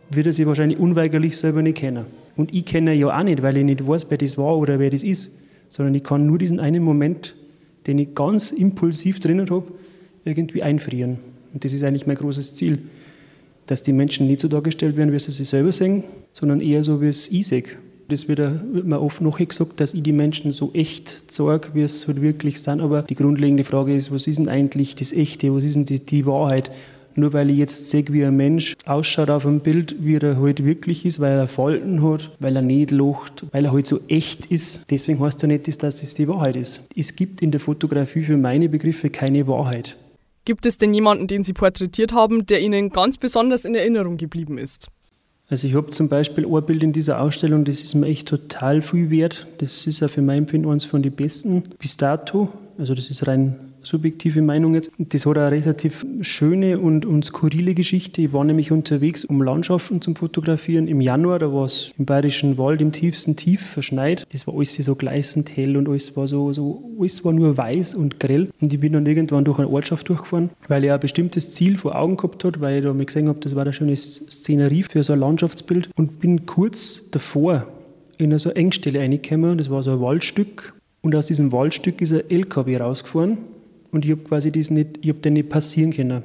wird 0.10 0.28
er 0.28 0.32
sich 0.34 0.46
wahrscheinlich 0.46 0.80
unweigerlich 0.80 1.36
selber 1.36 1.62
nicht 1.62 1.78
kennen. 1.78 2.06
Und 2.38 2.54
ich 2.54 2.64
kenne 2.64 2.94
ja 2.94 3.20
auch 3.20 3.24
nicht, 3.24 3.42
weil 3.42 3.58
ich 3.58 3.66
nicht 3.66 3.86
weiß, 3.86 4.06
wer 4.08 4.18
das 4.18 4.38
war 4.38 4.58
oder 4.58 4.80
wer 4.80 4.92
das 4.92 5.04
ist, 5.04 5.34
sondern 5.68 5.94
ich 5.94 6.06
kann 6.06 6.26
nur 6.26 6.38
diesen 6.38 6.62
einen 6.62 6.84
Moment, 6.84 7.36
den 7.86 8.00
ich 8.00 8.16
ganz 8.16 8.52
impulsiv 8.52 9.20
drinnen 9.20 9.50
habe, 9.50 9.66
irgendwie 10.24 10.64
einfrieren. 10.64 11.18
Und 11.54 11.66
das 11.66 11.74
ist 11.74 11.84
eigentlich 11.84 12.08
mein 12.08 12.16
großes 12.16 12.56
Ziel 12.56 12.80
dass 13.66 13.84
die 13.84 13.94
Menschen 13.94 14.28
nicht 14.28 14.42
so 14.42 14.48
dargestellt 14.48 14.96
werden, 14.96 15.12
wie 15.12 15.20
sie 15.20 15.32
sich 15.32 15.50
selber 15.50 15.72
sehen, 15.72 16.04
sondern 16.34 16.62
eher 16.62 16.84
so, 16.84 17.02
wie 17.02 17.08
es 17.08 17.28
ich 17.32 17.48
sehe. 17.48 17.64
Das 18.08 18.28
wird, 18.28 18.40
mir 18.86 19.02
oft 19.02 19.22
noch 19.22 19.40
gesagt, 19.40 19.80
dass 19.80 19.96
ich 19.96 20.04
die 20.04 20.12
Menschen 20.12 20.52
so 20.52 20.72
echt 20.74 21.24
zeige, 21.28 21.70
wie 21.74 21.82
es 21.82 22.08
halt 22.08 22.22
wirklich 22.22 22.62
sind. 22.62 22.82
Aber 22.82 23.02
die 23.02 23.16
grundlegende 23.16 23.64
Frage 23.64 23.96
ist, 23.96 24.12
was 24.12 24.28
ist 24.28 24.38
denn 24.38 24.48
eigentlich 24.48 24.96
das 24.96 25.12
Echte? 25.12 25.54
Was 25.56 25.64
ist 25.64 25.76
denn 25.76 25.86
die, 25.86 26.00
die 26.00 26.26
Wahrheit? 26.28 26.70
Nur 27.16 27.32
weil 27.34 27.50
ich 27.50 27.58
jetzt 27.58 27.90
sehe, 27.90 28.06
wie 28.10 28.26
ein 28.26 28.36
Mensch 28.36 28.76
ausschaut 28.86 29.30
auf 29.30 29.46
einem 29.46 29.62
Bild, 29.62 29.96
wie 30.00 30.18
er 30.18 30.40
halt 30.40 30.66
wirklich 30.66 31.06
ist, 31.06 31.20
weil 31.20 31.38
er 31.38 31.48
Falten 31.48 32.04
hat, 32.04 32.32
weil 32.40 32.58
er 32.58 32.62
nicht 32.62 32.92
lacht, 32.92 33.46
weil 33.52 33.66
er 33.66 33.72
halt 33.72 33.88
so 33.88 34.00
echt 34.10 34.48
ist. 34.48 34.84
Deswegen 34.92 35.20
heißt 35.22 35.42
er 35.44 35.48
nicht, 35.48 35.66
dass 35.66 35.78
das 35.78 36.14
die 36.14 36.28
Wahrheit 36.28 36.58
ist. 36.58 36.88
Es 36.96 37.16
gibt 37.16 37.42
in 37.42 37.52
der 37.52 37.62
Fotografie 37.62 38.22
für 38.22 38.38
meine 38.38 38.68
Begriffe 38.68 39.10
keine 39.10 39.48
Wahrheit. 39.48 39.98
Gibt 40.46 40.68
es 40.68 40.78
denn 40.78 40.94
jemanden, 40.94 41.26
den 41.26 41.44
Sie 41.44 41.54
porträtiert 41.54 42.14
haben, 42.14 42.46
der 42.46 42.62
Ihnen 42.62 42.92
ganz 42.92 43.18
besonders 43.18 43.66
in 43.66 43.74
Erinnerung 43.74 44.18
geblieben 44.18 44.60
ist? 44.60 44.88
Also 45.48 45.68
ich 45.68 45.76
habe 45.76 45.90
zum 45.92 46.08
Beispiel 46.08 46.46
ein 46.46 46.66
Bild 46.66 46.84
in 46.84 46.94
dieser 46.94 47.20
Ausstellung, 47.20 47.66
das 47.66 47.82
ist 47.82 47.94
mir 47.96 48.08
echt 48.08 48.28
total 48.28 48.82
viel 48.82 49.10
wert. 49.10 49.48
Das 49.60 49.86
ist 49.86 50.02
auch 50.04 50.10
für 50.10 50.22
mein 50.22 50.40
Empfinden 50.40 50.70
eines 50.70 50.86
von 50.86 51.04
den 51.04 51.12
besten 51.12 51.64
bis 51.80 51.98
dato. 51.98 52.50
Also 52.78 52.94
das 52.96 53.10
ist 53.10 53.28
rein 53.28 53.74
subjektive 53.86 54.42
Meinung 54.42 54.74
jetzt. 54.74 54.92
Das 54.98 55.26
hat 55.26 55.38
eine 55.38 55.52
relativ 55.52 56.06
schöne 56.22 56.80
und, 56.80 57.06
und 57.06 57.24
skurrile 57.26 57.74
Geschichte. 57.74 58.24
Ich 58.24 58.34
war 58.34 58.44
nämlich 58.44 58.72
unterwegs, 58.72 59.24
um 59.26 59.42
Landschaften 59.42 60.02
zum 60.02 60.16
Fotografieren. 60.16 60.88
Im 60.88 61.02
Januar, 61.02 61.40
da 61.40 61.54
war 61.54 61.66
es 61.66 61.92
im 61.98 62.06
Bayerischen 62.06 62.58
Wald 62.58 62.82
im 62.82 62.92
tiefsten 62.92 63.36
Tief 63.36 63.62
verschneit. 63.62 64.26
Das 64.32 64.48
war 64.48 64.56
alles 64.56 64.76
so 64.76 64.96
gleißend 64.96 65.56
hell 65.56 65.78
und 65.78 65.88
alles 65.88 66.16
war 66.18 66.28
so, 66.28 66.52
so, 66.52 66.84
alles 67.00 67.24
war 67.24 67.34
nur 67.34 67.58
weiß 67.58 67.96
und 67.96 68.20
grell. 68.20 68.50
Und 68.62 68.74
ich 68.74 68.80
bin 68.80 68.94
dann 68.94 69.06
irgendwann 69.06 69.46
durch 69.46 69.60
eine 69.60 69.70
Ortschaft 69.70 70.10
durchgefahren, 70.10 70.50
weil 70.68 70.84
ich 70.84 70.92
ein 70.92 71.00
bestimmtes 71.00 71.52
Ziel 71.52 71.78
vor 71.78 71.96
Augen 71.96 72.18
gehabt 72.18 72.44
habe, 72.44 72.60
weil 72.62 72.78
ich 72.78 72.84
da 72.84 72.94
mal 72.94 73.06
gesehen 73.06 73.28
habe, 73.28 73.40
das 73.40 73.56
war 73.56 73.64
eine 73.64 73.74
schöne 73.74 73.96
Szenerie 73.96 74.84
für 74.84 75.04
so 75.04 75.14
ein 75.14 75.20
Landschaftsbild 75.20 75.90
und 75.96 76.20
bin 76.20 76.46
kurz 76.46 77.10
davor 77.12 77.68
in 78.18 78.38
so 78.38 78.50
eine 78.50 78.58
Engstelle 78.58 79.00
reingekommen. 79.00 79.58
Das 79.58 79.70
war 79.70 79.84
so 79.84 79.92
ein 79.92 80.02
Waldstück. 80.02 80.74
Und 81.02 81.16
aus 81.16 81.28
diesem 81.28 81.52
Waldstück 81.52 82.02
ist 82.02 82.14
ein 82.14 82.24
LKW 82.30 82.78
rausgefahren 82.78 83.38
und 83.96 84.04
ich 84.04 84.12
habe 84.12 84.22
quasi 84.24 84.52
das 84.52 84.70
nicht, 84.70 85.00
ich 85.02 85.10
habe 85.10 85.20
den 85.20 85.34
nicht 85.34 85.50
passieren 85.50 85.92
können. 85.92 86.24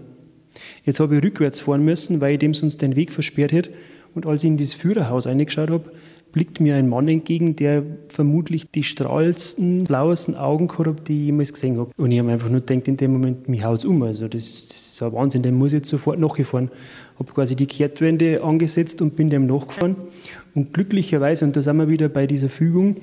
Jetzt 0.85 0.99
habe 0.99 1.17
ich 1.17 1.23
rückwärts 1.23 1.61
fahren 1.61 1.85
müssen, 1.85 2.21
weil 2.21 2.33
ich 2.33 2.41
dem 2.41 2.53
sonst 2.53 2.83
den 2.83 2.97
Weg 2.97 3.13
versperrt 3.13 3.53
hätte. 3.53 3.71
Und 4.13 4.27
als 4.27 4.43
ich 4.43 4.51
in 4.51 4.59
das 4.59 4.75
Führerhaus 4.75 5.29
reingeschaut 5.29 5.71
habe, 5.71 5.93
blickt 6.33 6.61
mir 6.61 6.75
ein 6.75 6.89
Mann 6.89 7.07
entgegen, 7.07 7.55
der 7.55 7.85
vermutlich 8.09 8.69
die 8.71 8.83
strahlendsten, 8.83 9.85
blauesten 9.85 10.35
Augen 10.35 10.67
gehabt 10.67 10.87
hat, 10.89 11.09
die 11.09 11.19
ich 11.19 11.27
jemals 11.27 11.53
gesehen 11.53 11.79
habe. 11.79 11.91
Und 11.97 12.11
ich 12.11 12.19
habe 12.19 12.31
einfach 12.33 12.51
nur 12.51 12.61
gedacht, 12.61 12.89
in 12.89 12.97
dem 12.97 13.13
Moment, 13.13 13.49
mich 13.49 13.65
haut 13.65 13.79
es 13.79 13.85
um. 13.85 14.03
Also 14.03 14.27
das, 14.27 14.69
das 14.69 14.91
ist 14.91 15.03
ein 15.03 15.13
Wahnsinn, 15.13 15.43
den 15.43 15.55
muss 15.55 15.73
ich 15.73 15.79
jetzt 15.79 15.91
sofort 15.91 16.19
nachgefahren. 16.19 16.71
Habe 17.21 17.33
quasi 17.33 17.55
die 17.55 17.67
Kehrtwende 17.67 18.43
angesetzt 18.43 19.01
und 19.01 19.15
bin 19.15 19.31
dem 19.31 19.47
nachgefahren. 19.47 19.95
Und 20.55 20.75
glücklicherweise, 20.75 21.45
und 21.45 21.57
da 21.57 21.63
sind 21.63 21.77
wir 21.77 21.89
wieder 21.89 22.09
bei 22.09 22.27
dieser 22.27 22.49
Fügung, 22.49 22.97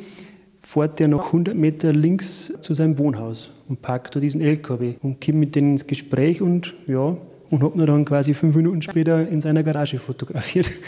fährt 0.61 0.99
er 1.01 1.07
noch 1.07 1.27
100 1.27 1.55
Meter 1.55 1.93
links 1.93 2.53
zu 2.61 2.73
seinem 2.73 2.97
Wohnhaus 2.97 3.51
und 3.67 3.81
parkt 3.81 4.15
da 4.15 4.19
diesen 4.19 4.41
LKW 4.41 4.95
und 5.01 5.23
kommt 5.23 5.37
mit 5.37 5.55
denen 5.55 5.71
ins 5.71 5.87
Gespräch 5.87 6.41
und 6.41 6.73
ja, 6.87 7.17
und 7.49 7.63
hat 7.63 7.75
ihn 7.75 7.85
dann 7.85 8.05
quasi 8.05 8.33
fünf 8.33 8.55
Minuten 8.55 8.81
später 8.81 9.27
in 9.27 9.41
seiner 9.41 9.63
Garage 9.63 9.99
fotografiert. 9.99 10.69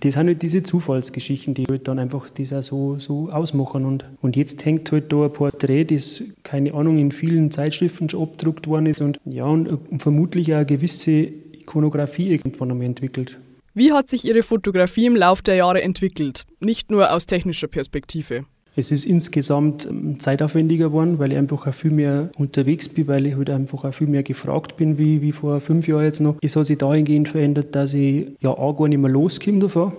Das 0.00 0.14
sind 0.14 0.28
halt 0.28 0.42
diese 0.42 0.62
Zufallsgeschichten, 0.62 1.54
die 1.54 1.64
halt 1.68 1.88
dann 1.88 1.98
einfach 1.98 2.30
das 2.30 2.52
auch 2.52 2.62
so, 2.62 2.98
so 3.00 3.30
ausmachen. 3.30 3.84
Und, 3.84 4.04
und 4.20 4.36
jetzt 4.36 4.64
hängt 4.64 4.92
halt 4.92 5.12
da 5.12 5.24
ein 5.24 5.32
Porträt, 5.32 5.86
das, 5.86 6.22
keine 6.44 6.72
Ahnung, 6.74 6.98
in 6.98 7.10
vielen 7.10 7.50
Zeitschriften 7.50 8.08
schon 8.08 8.22
abgedruckt 8.22 8.68
worden 8.68 8.86
ist 8.86 9.00
und 9.00 9.18
ja, 9.24 9.44
und, 9.44 9.66
und 9.66 10.00
vermutlich 10.00 10.52
auch 10.52 10.58
eine 10.58 10.66
gewisse 10.66 11.10
Ikonografie 11.10 12.30
irgendwann 12.30 12.70
einmal 12.70 12.86
entwickelt. 12.86 13.38
Wie 13.74 13.92
hat 13.92 14.08
sich 14.08 14.24
Ihre 14.24 14.44
Fotografie 14.44 15.06
im 15.06 15.16
Laufe 15.16 15.42
der 15.42 15.56
Jahre 15.56 15.82
entwickelt? 15.82 16.46
Nicht 16.60 16.92
nur 16.92 17.12
aus 17.12 17.26
technischer 17.26 17.68
Perspektive. 17.68 18.44
Es 18.78 18.92
ist 18.92 19.06
insgesamt 19.06 19.86
ähm, 19.90 20.20
zeitaufwendiger 20.20 20.90
geworden, 20.90 21.18
weil 21.18 21.32
ich 21.32 21.38
einfach 21.38 21.66
auch 21.66 21.74
viel 21.74 21.90
mehr 21.90 22.30
unterwegs 22.36 22.88
bin, 22.88 23.08
weil 23.08 23.26
ich 23.26 23.34
halt 23.34 23.50
einfach 23.50 23.84
auch 23.84 23.92
viel 23.92 24.06
mehr 24.06 24.22
gefragt 24.22 24.76
bin, 24.76 24.98
wie, 24.98 25.20
wie 25.20 25.32
vor 25.32 25.60
fünf 25.60 25.88
Jahren 25.88 26.04
jetzt 26.04 26.20
noch. 26.20 26.36
Es 26.42 26.54
hat 26.54 26.68
sich 26.68 26.78
dahingehend 26.78 27.28
verändert, 27.28 27.74
dass 27.74 27.92
ich 27.92 28.28
ja 28.40 28.50
auch 28.50 28.74
gar 28.74 28.86
nicht 28.86 29.00
mehr 29.00 29.10
loskomme 29.10 29.58
davon. 29.58 29.94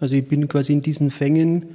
Also 0.00 0.16
ich 0.16 0.26
bin 0.26 0.48
quasi 0.48 0.72
in 0.72 0.80
diesen 0.80 1.10
Fängen 1.10 1.66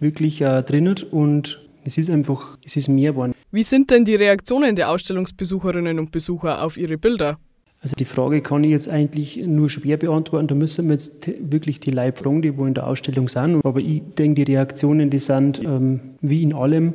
wirklich 0.00 0.40
äh, 0.40 0.64
drinnen 0.64 0.96
und 1.12 1.60
es 1.84 1.98
ist 1.98 2.10
einfach, 2.10 2.58
es 2.64 2.74
ist 2.74 2.88
mehr 2.88 3.12
geworden. 3.12 3.34
Wie 3.52 3.62
sind 3.62 3.92
denn 3.92 4.04
die 4.04 4.16
Reaktionen 4.16 4.74
der 4.74 4.90
Ausstellungsbesucherinnen 4.90 6.00
und 6.00 6.10
Besucher 6.10 6.64
auf 6.64 6.76
ihre 6.76 6.98
Bilder? 6.98 7.38
Also 7.82 7.96
die 7.96 8.04
Frage 8.04 8.42
kann 8.42 8.62
ich 8.62 8.70
jetzt 8.70 8.88
eigentlich 8.88 9.36
nur 9.44 9.68
schwer 9.68 9.96
beantworten. 9.96 10.46
Da 10.46 10.54
müssen 10.54 10.86
wir 10.86 10.92
jetzt 10.92 11.28
wirklich 11.40 11.80
die 11.80 11.90
Leib 11.90 12.18
fragen, 12.18 12.40
die 12.40 12.56
wo 12.56 12.64
in 12.64 12.74
der 12.74 12.86
Ausstellung 12.86 13.28
sind. 13.28 13.64
Aber 13.64 13.80
ich 13.80 14.02
denke, 14.16 14.44
die 14.44 14.52
Reaktionen, 14.52 15.10
die 15.10 15.18
sind 15.18 15.60
ähm, 15.64 16.00
wie 16.20 16.42
in 16.42 16.52
allem 16.52 16.94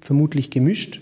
vermutlich 0.00 0.50
gemischt. 0.50 1.00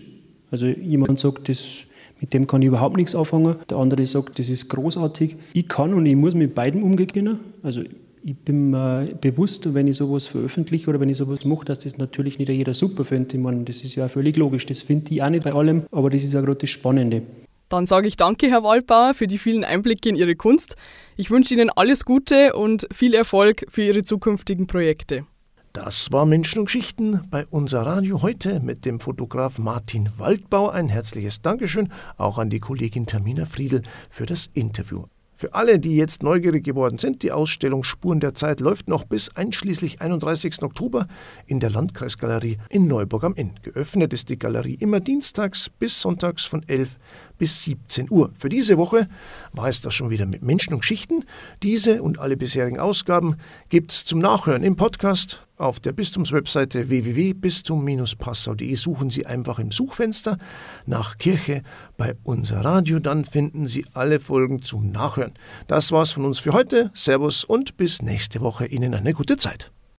Also 0.51 0.67
jemand 0.67 1.21
sagt, 1.21 1.51
das, 1.51 1.81
mit 2.21 2.33
dem 2.33 2.47
kann 2.47 2.63
ich 2.63 2.69
überhaupt 2.69 2.97
nichts 2.97 3.15
anfangen. 3.15 3.57
Der 3.69 3.77
andere 3.77 4.07
sagt, 4.07 4.39
das 4.39 4.49
ist 4.49 4.71
großartig. 4.71 5.37
Ich 5.53 5.69
kann 5.69 5.93
und 5.93 6.07
ich 6.07 6.17
muss 6.17 6.35
mit 6.35 6.55
beiden 6.55 6.83
umgehen 6.83 7.39
Also 7.63 7.83
ich 8.25 8.37
bin 8.37 8.71
mir 8.71 9.11
bewusst, 9.21 9.75
wenn 9.75 9.89
ich 9.89 9.97
sowas 9.97 10.27
veröffentliche 10.27 10.89
oder 10.89 11.01
wenn 11.01 11.11
ich 11.11 11.19
sowas 11.19 11.45
mache, 11.45 11.67
dass 11.67 11.81
das 11.81 11.99
natürlich 11.99 12.39
nicht 12.39 12.49
jeder 12.49 12.73
super 12.73 13.05
findet. 13.05 13.35
Ich 13.35 13.41
meine, 13.41 13.65
das 13.65 13.85
ist 13.85 13.95
ja 13.95 14.09
völlig 14.09 14.39
logisch. 14.39 14.65
Das 14.65 14.81
finde 14.81 15.13
ich 15.13 15.23
auch 15.23 15.29
nicht 15.29 15.45
bei 15.45 15.53
allem, 15.53 15.83
aber 15.91 16.09
das 16.09 16.25
ist 16.25 16.33
ja 16.33 16.41
gerade 16.41 16.61
das 16.61 16.71
Spannende. 16.71 17.23
Dann 17.69 17.87
sage 17.87 18.09
ich 18.09 18.17
danke, 18.17 18.49
Herr 18.49 18.63
Waldbauer, 18.63 19.15
für 19.15 19.27
die 19.27 19.39
vielen 19.39 19.65
Einblicke 19.65 20.09
in 20.09 20.17
Ihre 20.17 20.37
Kunst. 20.37 20.77
Ich 21.17 21.31
wünsche 21.31 21.55
Ihnen 21.55 21.71
alles 21.71 22.05
Gute 22.05 22.55
und 22.55 22.87
viel 22.93 23.15
Erfolg 23.15 23.67
für 23.69 23.83
Ihre 23.83 24.05
zukünftigen 24.05 24.67
Projekte. 24.67 25.27
Das 25.75 26.11
war 26.11 26.25
Menschen 26.25 26.61
und 26.61 26.65
Geschichten 26.65 27.21
bei 27.31 27.47
unser 27.51 27.83
Radio 27.83 28.23
heute 28.23 28.61
mit 28.61 28.85
dem 28.85 29.01
Fotograf 29.01 29.59
Martin 29.59 30.09
Waldbau. 30.17 30.71
Ein 30.71 30.89
herzliches 30.89 31.43
Dankeschön 31.43 31.93
auch 32.17 32.39
an 32.39 32.51
die 32.51 32.59
Kollegin 32.59 33.07
Tamina 33.07 33.45
Friedel 33.45 33.83
für 34.09 34.27
das 34.27 34.49
Interview. 34.55 35.05
Für 35.41 35.55
alle, 35.55 35.79
die 35.79 35.95
jetzt 35.95 36.25
neugierig 36.25 36.65
geworden 36.65 36.99
sind, 36.99 37.23
die 37.23 37.31
Ausstellung 37.31 37.85
Spuren 37.85 38.19
der 38.19 38.35
Zeit 38.35 38.59
läuft 38.59 38.89
noch 38.89 39.05
bis 39.05 39.37
einschließlich 39.37 40.01
31. 40.01 40.65
Oktober 40.65 41.07
in 41.47 41.61
der 41.61 41.71
Landkreisgalerie 41.71 42.59
in 42.71 42.89
Neuburg 42.89 43.23
am 43.23 43.35
Inn. 43.35 43.53
Geöffnet 43.63 44.13
ist 44.13 44.31
die 44.31 44.39
Galerie 44.41 44.75
immer 44.75 44.99
dienstags 44.99 45.71
bis 45.71 46.01
sonntags 46.01 46.45
von 46.45 46.69
11 46.69 46.99
bis 47.39 47.63
17 47.63 48.11
Uhr. 48.11 48.33
Für 48.35 48.49
diese 48.49 48.79
Woche 48.79 49.09
war 49.53 49.69
es 49.69 49.81
das 49.81 49.95
schon 49.95 50.11
wieder 50.11 50.27
mit 50.27 50.43
Menschen 50.43 50.75
und 50.75 50.81
Geschichten. 50.81 51.25
Diese 51.63 52.03
und 52.03 52.19
alle 52.19 52.37
bisherigen 52.37 52.81
Ausgaben 52.81 53.37
gibt 53.69 53.93
es 53.93 54.05
zum 54.05 54.19
Nachhören 54.19 54.65
im 54.65 54.75
Podcast 54.75 55.48
auf 55.59 55.81
der 55.81 55.93
Bistumswebseite 55.93 56.89
www.bistum-passau.de 56.89 58.75
suchen 58.75 59.11
Sie 59.11 59.27
einfach 59.27 59.59
im 59.59 59.71
Suchfenster 59.71 60.39
nach 60.87 61.19
Kirche 61.19 61.63
bei 61.97 62.15
unser 62.25 62.65
Radio, 62.65 62.99
dann 62.99 63.25
finden 63.25 63.69
Sie 63.69 63.87
alle 63.95 64.21
Folgen 64.21 64.63
zum 64.63 64.91
Nachhören. 64.91 65.35
Das 65.67 65.93
war's 65.93 66.13
von 66.13 66.25
uns 66.25 66.39
für 66.39 66.53
heute. 66.53 66.91
Servus 66.95 67.45
und 67.45 67.77
bis 67.77 68.03
nächste 68.03 68.41
Woche. 68.41 68.67
Ihnen 68.67 68.95
eine 68.95 69.15
gute 69.15 69.37
Zeit. 69.37 69.71